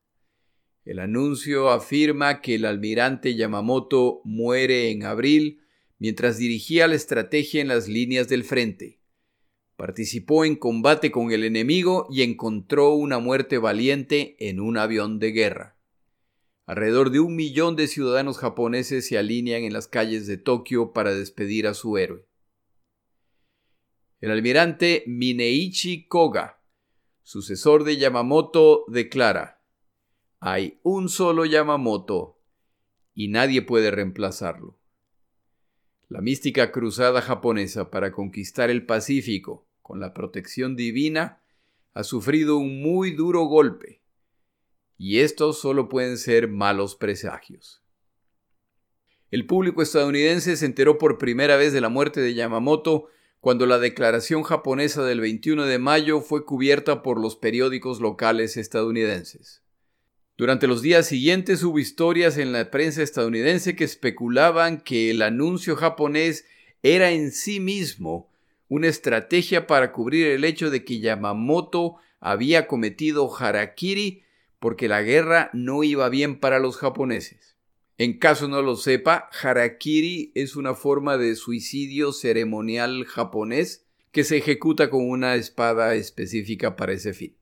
El 0.84 0.98
anuncio 0.98 1.70
afirma 1.70 2.40
que 2.40 2.56
el 2.56 2.64
almirante 2.64 3.36
Yamamoto 3.36 4.20
muere 4.24 4.90
en 4.90 5.04
abril 5.04 5.60
mientras 5.98 6.38
dirigía 6.38 6.88
la 6.88 6.96
estrategia 6.96 7.60
en 7.60 7.68
las 7.68 7.86
líneas 7.86 8.28
del 8.28 8.42
frente. 8.42 9.00
Participó 9.76 10.44
en 10.44 10.56
combate 10.56 11.12
con 11.12 11.30
el 11.30 11.44
enemigo 11.44 12.08
y 12.10 12.22
encontró 12.22 12.94
una 12.94 13.20
muerte 13.20 13.58
valiente 13.58 14.36
en 14.40 14.58
un 14.58 14.76
avión 14.76 15.20
de 15.20 15.30
guerra. 15.30 15.78
Alrededor 16.66 17.10
de 17.10 17.20
un 17.20 17.36
millón 17.36 17.76
de 17.76 17.86
ciudadanos 17.86 18.38
japoneses 18.38 19.06
se 19.06 19.18
alinean 19.18 19.62
en 19.62 19.72
las 19.72 19.86
calles 19.86 20.26
de 20.26 20.36
Tokio 20.36 20.92
para 20.92 21.14
despedir 21.14 21.68
a 21.68 21.74
su 21.74 21.96
héroe. 21.96 22.26
El 24.20 24.30
almirante 24.30 25.04
Mineichi 25.06 26.06
Koga, 26.06 26.60
sucesor 27.22 27.84
de 27.84 27.96
Yamamoto, 27.96 28.84
declara, 28.88 29.61
hay 30.44 30.80
un 30.82 31.08
solo 31.08 31.44
Yamamoto 31.44 32.36
y 33.14 33.28
nadie 33.28 33.62
puede 33.62 33.92
reemplazarlo. 33.92 34.76
La 36.08 36.20
mística 36.20 36.72
cruzada 36.72 37.22
japonesa 37.22 37.92
para 37.92 38.10
conquistar 38.10 38.68
el 38.68 38.84
Pacífico 38.84 39.68
con 39.82 40.00
la 40.00 40.12
protección 40.12 40.74
divina, 40.74 41.40
ha 41.94 42.02
sufrido 42.02 42.56
un 42.56 42.82
muy 42.82 43.12
duro 43.12 43.44
golpe, 43.44 44.02
y 44.98 45.20
estos 45.20 45.60
solo 45.60 45.88
pueden 45.88 46.18
ser 46.18 46.48
malos 46.48 46.96
presagios. 46.96 47.80
El 49.30 49.46
público 49.46 49.80
estadounidense 49.80 50.56
se 50.56 50.66
enteró 50.66 50.98
por 50.98 51.18
primera 51.18 51.56
vez 51.56 51.72
de 51.72 51.80
la 51.80 51.88
muerte 51.88 52.20
de 52.20 52.34
Yamamoto 52.34 53.06
cuando 53.38 53.64
la 53.66 53.78
declaración 53.78 54.42
japonesa 54.42 55.04
del 55.04 55.20
21 55.20 55.66
de 55.66 55.78
mayo 55.78 56.20
fue 56.20 56.44
cubierta 56.44 57.04
por 57.04 57.20
los 57.20 57.36
periódicos 57.36 58.00
locales 58.00 58.56
estadounidenses. 58.56 59.61
Durante 60.38 60.66
los 60.66 60.80
días 60.80 61.06
siguientes 61.06 61.62
hubo 61.62 61.78
historias 61.78 62.38
en 62.38 62.52
la 62.52 62.70
prensa 62.70 63.02
estadounidense 63.02 63.76
que 63.76 63.84
especulaban 63.84 64.80
que 64.80 65.10
el 65.10 65.20
anuncio 65.20 65.76
japonés 65.76 66.46
era 66.82 67.10
en 67.10 67.32
sí 67.32 67.60
mismo 67.60 68.30
una 68.68 68.88
estrategia 68.88 69.66
para 69.66 69.92
cubrir 69.92 70.28
el 70.28 70.44
hecho 70.44 70.70
de 70.70 70.84
que 70.84 71.00
Yamamoto 71.00 71.96
había 72.18 72.66
cometido 72.66 73.30
harakiri 73.38 74.22
porque 74.58 74.88
la 74.88 75.02
guerra 75.02 75.50
no 75.52 75.84
iba 75.84 76.08
bien 76.08 76.40
para 76.40 76.58
los 76.58 76.78
japoneses. 76.78 77.56
En 77.98 78.18
caso 78.18 78.48
no 78.48 78.62
lo 78.62 78.76
sepa, 78.76 79.28
harakiri 79.42 80.32
es 80.34 80.56
una 80.56 80.74
forma 80.74 81.18
de 81.18 81.36
suicidio 81.36 82.12
ceremonial 82.12 83.04
japonés 83.04 83.84
que 84.12 84.24
se 84.24 84.38
ejecuta 84.38 84.88
con 84.88 85.08
una 85.08 85.34
espada 85.34 85.94
específica 85.94 86.74
para 86.74 86.94
ese 86.94 87.12
fin. 87.12 87.36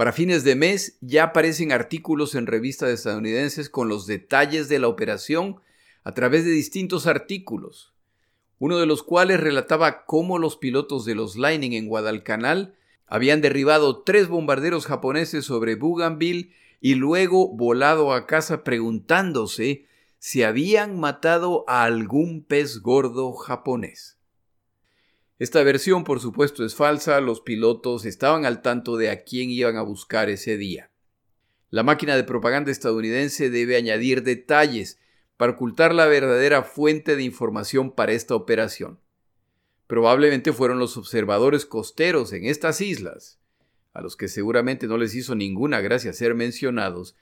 Para 0.00 0.12
fines 0.12 0.44
de 0.44 0.56
mes 0.56 0.96
ya 1.02 1.24
aparecen 1.24 1.72
artículos 1.72 2.34
en 2.34 2.46
revistas 2.46 2.88
estadounidenses 2.88 3.68
con 3.68 3.90
los 3.90 4.06
detalles 4.06 4.70
de 4.70 4.78
la 4.78 4.88
operación 4.88 5.60
a 6.04 6.14
través 6.14 6.46
de 6.46 6.52
distintos 6.52 7.06
artículos, 7.06 7.92
uno 8.58 8.78
de 8.78 8.86
los 8.86 9.02
cuales 9.02 9.40
relataba 9.40 10.06
cómo 10.06 10.38
los 10.38 10.56
pilotos 10.56 11.04
de 11.04 11.14
los 11.14 11.36
Lightning 11.36 11.72
en 11.72 11.86
Guadalcanal 11.86 12.76
habían 13.06 13.42
derribado 13.42 14.02
tres 14.02 14.28
bombarderos 14.28 14.86
japoneses 14.86 15.44
sobre 15.44 15.74
Bougainville 15.74 16.54
y 16.80 16.94
luego 16.94 17.54
volado 17.54 18.14
a 18.14 18.26
casa 18.26 18.64
preguntándose 18.64 19.84
si 20.18 20.44
habían 20.44 20.98
matado 20.98 21.66
a 21.68 21.84
algún 21.84 22.42
pez 22.42 22.80
gordo 22.80 23.34
japonés. 23.34 24.19
Esta 25.40 25.62
versión, 25.62 26.04
por 26.04 26.20
supuesto, 26.20 26.66
es 26.66 26.74
falsa, 26.74 27.18
los 27.22 27.40
pilotos 27.40 28.04
estaban 28.04 28.44
al 28.44 28.60
tanto 28.60 28.98
de 28.98 29.08
a 29.08 29.24
quién 29.24 29.48
iban 29.48 29.78
a 29.78 29.82
buscar 29.82 30.28
ese 30.28 30.58
día. 30.58 30.90
La 31.70 31.82
máquina 31.82 32.14
de 32.14 32.24
propaganda 32.24 32.70
estadounidense 32.70 33.48
debe 33.48 33.76
añadir 33.76 34.22
detalles 34.22 34.98
para 35.38 35.52
ocultar 35.52 35.94
la 35.94 36.04
verdadera 36.04 36.62
fuente 36.62 37.16
de 37.16 37.22
información 37.22 37.90
para 37.90 38.12
esta 38.12 38.34
operación. 38.34 39.00
Probablemente 39.86 40.52
fueron 40.52 40.78
los 40.78 40.98
observadores 40.98 41.64
costeros 41.64 42.34
en 42.34 42.44
estas 42.44 42.82
islas, 42.82 43.40
a 43.94 44.02
los 44.02 44.16
que 44.16 44.28
seguramente 44.28 44.88
no 44.88 44.98
les 44.98 45.14
hizo 45.14 45.34
ninguna 45.34 45.80
gracia 45.80 46.12
ser 46.12 46.34
mencionados, 46.34 47.16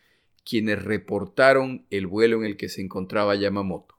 quienes 0.45 0.83
reportaron 0.83 1.87
el 1.91 2.09
vuelo 2.09 2.39
en 2.39 2.47
el 2.47 2.57
que 2.57 2.69
se 2.69 2.83
encontraba 2.83 3.37
Yamamoto. 3.37 3.97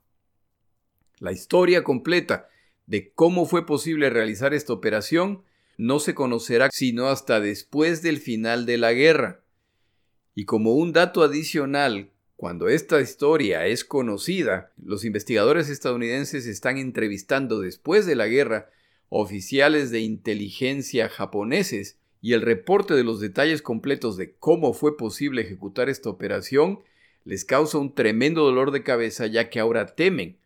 La 1.20 1.32
historia 1.32 1.86
completa 1.86 2.50
de 2.90 3.12
cómo 3.14 3.46
fue 3.46 3.68
posible 3.68 4.10
realizar 4.10 4.56
esta 4.56 4.74
operación 4.74 5.44
no 5.78 6.00
se 6.00 6.16
conocerá 6.16 6.70
sino 6.72 7.08
hasta 7.08 7.40
después 7.40 8.02
del 8.02 8.18
final 8.18 8.66
de 8.66 8.80
la 8.80 8.94
guerra. 8.94 9.44
Y 10.34 10.46
como 10.46 10.74
un 10.74 10.92
dato 10.92 11.22
adicional 11.22 12.10
cuando 12.36 12.68
esta 12.68 13.00
historia 13.00 13.68
es 13.68 13.84
conocida, 13.86 14.72
los 14.84 15.06
investigadores 15.06 15.70
estadounidenses 15.70 16.48
están 16.48 16.78
entrevistando 16.78 17.60
después 17.60 18.08
de 18.08 18.16
la 18.16 18.26
guerra 18.26 18.72
oficiales 19.10 19.92
de 19.92 20.00
inteligencia 20.00 21.10
japoneses 21.10 22.00
y 22.22 22.34
el 22.34 22.42
reporte 22.42 22.96
de 22.96 23.04
los 23.04 23.20
detalles 23.20 23.62
completos 23.62 24.18
de 24.18 24.34
cómo 24.34 24.74
fue 24.74 24.98
posible 24.98 25.44
ejecutar 25.44 25.90
esta 25.90 26.10
operación 26.10 26.80
les 27.24 27.46
causa 27.46 27.78
un 27.78 27.94
tremendo 27.94 28.44
dolor 28.44 28.72
de 28.72 28.82
cabeza 28.82 29.28
ya 29.28 29.50
que 29.52 29.60
ahora 29.60 29.86
temen 29.86 30.39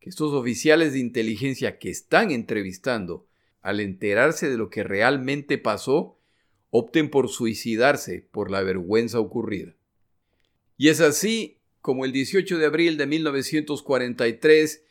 que 0.00 0.08
estos 0.08 0.32
oficiales 0.32 0.92
de 0.92 0.98
inteligencia 0.98 1.78
que 1.78 1.90
están 1.90 2.30
entrevistando, 2.30 3.26
al 3.62 3.80
enterarse 3.80 4.48
de 4.48 4.56
lo 4.56 4.70
que 4.70 4.82
realmente 4.82 5.58
pasó, 5.58 6.18
opten 6.70 7.10
por 7.10 7.28
suicidarse 7.28 8.26
por 8.30 8.50
la 8.50 8.62
vergüenza 8.62 9.20
ocurrida. 9.20 9.74
Y 10.76 10.88
es 10.88 11.00
así 11.00 11.58
como 11.82 12.04
el 12.04 12.12
18 12.12 12.58
de 12.58 12.66
abril 12.66 12.96
de 12.96 13.06
1943 13.06 14.84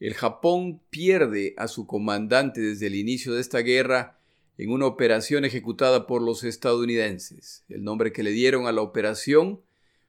el 0.00 0.14
Japón 0.14 0.80
pierde 0.88 1.54
a 1.58 1.68
su 1.68 1.86
comandante 1.86 2.62
desde 2.62 2.86
el 2.86 2.94
inicio 2.94 3.34
de 3.34 3.42
esta 3.42 3.58
guerra 3.58 4.18
en 4.56 4.70
una 4.70 4.86
operación 4.86 5.44
ejecutada 5.44 6.06
por 6.06 6.22
los 6.22 6.42
estadounidenses. 6.42 7.64
El 7.68 7.84
nombre 7.84 8.10
que 8.12 8.22
le 8.22 8.30
dieron 8.30 8.66
a 8.66 8.72
la 8.72 8.80
operación 8.80 9.60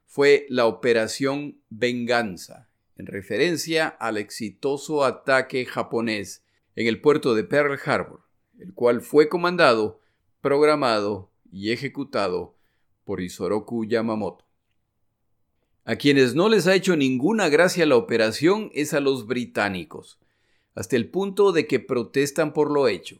fue 0.05 0.45
la 0.49 0.65
Operación 0.65 1.61
Venganza, 1.69 2.69
en 3.01 3.07
referencia 3.07 3.87
al 3.87 4.17
exitoso 4.17 5.03
ataque 5.03 5.65
japonés 5.65 6.43
en 6.75 6.85
el 6.85 7.01
puerto 7.01 7.33
de 7.33 7.43
Pearl 7.43 7.79
Harbor, 7.83 8.21
el 8.59 8.75
cual 8.75 9.01
fue 9.01 9.27
comandado, 9.27 9.99
programado 10.39 11.31
y 11.51 11.71
ejecutado 11.71 12.53
por 13.03 13.19
Isoroku 13.19 13.85
Yamamoto. 13.85 14.45
A 15.83 15.95
quienes 15.95 16.35
no 16.35 16.47
les 16.47 16.67
ha 16.67 16.75
hecho 16.75 16.95
ninguna 16.95 17.49
gracia 17.49 17.87
la 17.87 17.95
operación 17.95 18.69
es 18.75 18.93
a 18.93 18.99
los 18.99 19.25
británicos, 19.25 20.19
hasta 20.75 20.95
el 20.95 21.09
punto 21.09 21.51
de 21.51 21.65
que 21.65 21.79
protestan 21.79 22.53
por 22.53 22.69
lo 22.69 22.87
hecho. 22.87 23.19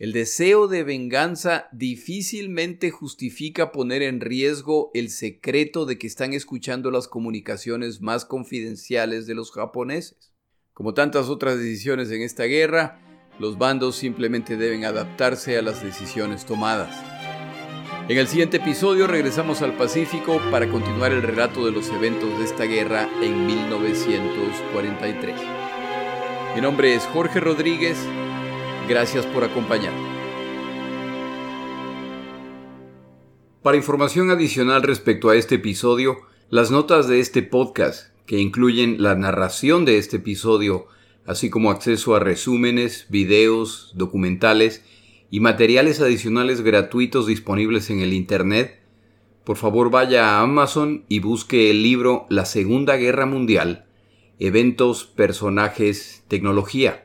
El 0.00 0.12
deseo 0.14 0.66
de 0.66 0.82
venganza 0.82 1.68
difícilmente 1.72 2.90
justifica 2.90 3.70
poner 3.70 4.00
en 4.00 4.22
riesgo 4.22 4.90
el 4.94 5.10
secreto 5.10 5.84
de 5.84 5.98
que 5.98 6.06
están 6.06 6.32
escuchando 6.32 6.90
las 6.90 7.06
comunicaciones 7.06 8.00
más 8.00 8.24
confidenciales 8.24 9.26
de 9.26 9.34
los 9.34 9.52
japoneses. 9.52 10.32
Como 10.72 10.94
tantas 10.94 11.28
otras 11.28 11.58
decisiones 11.58 12.10
en 12.12 12.22
esta 12.22 12.44
guerra, 12.44 12.98
los 13.38 13.58
bandos 13.58 13.96
simplemente 13.96 14.56
deben 14.56 14.86
adaptarse 14.86 15.58
a 15.58 15.62
las 15.62 15.84
decisiones 15.84 16.46
tomadas. 16.46 16.96
En 18.08 18.16
el 18.16 18.26
siguiente 18.26 18.56
episodio 18.56 19.06
regresamos 19.06 19.60
al 19.60 19.76
Pacífico 19.76 20.40
para 20.50 20.66
continuar 20.70 21.12
el 21.12 21.20
relato 21.20 21.66
de 21.66 21.72
los 21.72 21.90
eventos 21.90 22.38
de 22.38 22.44
esta 22.46 22.64
guerra 22.64 23.06
en 23.20 23.44
1943. 23.44 25.34
Mi 26.54 26.62
nombre 26.62 26.94
es 26.94 27.02
Jorge 27.04 27.38
Rodríguez. 27.38 27.98
Gracias 28.90 29.24
por 29.24 29.44
acompañarme. 29.44 30.00
Para 33.62 33.76
información 33.76 34.32
adicional 34.32 34.82
respecto 34.82 35.28
a 35.28 35.36
este 35.36 35.54
episodio, 35.54 36.16
las 36.48 36.72
notas 36.72 37.06
de 37.06 37.20
este 37.20 37.44
podcast, 37.44 38.12
que 38.26 38.40
incluyen 38.40 39.00
la 39.00 39.14
narración 39.14 39.84
de 39.84 39.98
este 39.98 40.16
episodio, 40.16 40.88
así 41.24 41.50
como 41.50 41.70
acceso 41.70 42.16
a 42.16 42.18
resúmenes, 42.18 43.06
videos, 43.10 43.92
documentales 43.94 44.82
y 45.30 45.38
materiales 45.38 46.00
adicionales 46.00 46.62
gratuitos 46.62 47.28
disponibles 47.28 47.90
en 47.90 48.00
el 48.00 48.12
Internet, 48.12 48.80
por 49.44 49.56
favor 49.56 49.92
vaya 49.92 50.30
a 50.30 50.42
Amazon 50.42 51.04
y 51.08 51.20
busque 51.20 51.70
el 51.70 51.84
libro 51.84 52.26
La 52.28 52.44
Segunda 52.44 52.96
Guerra 52.96 53.26
Mundial, 53.26 53.86
Eventos, 54.40 55.04
Personajes, 55.04 56.24
Tecnología. 56.26 57.04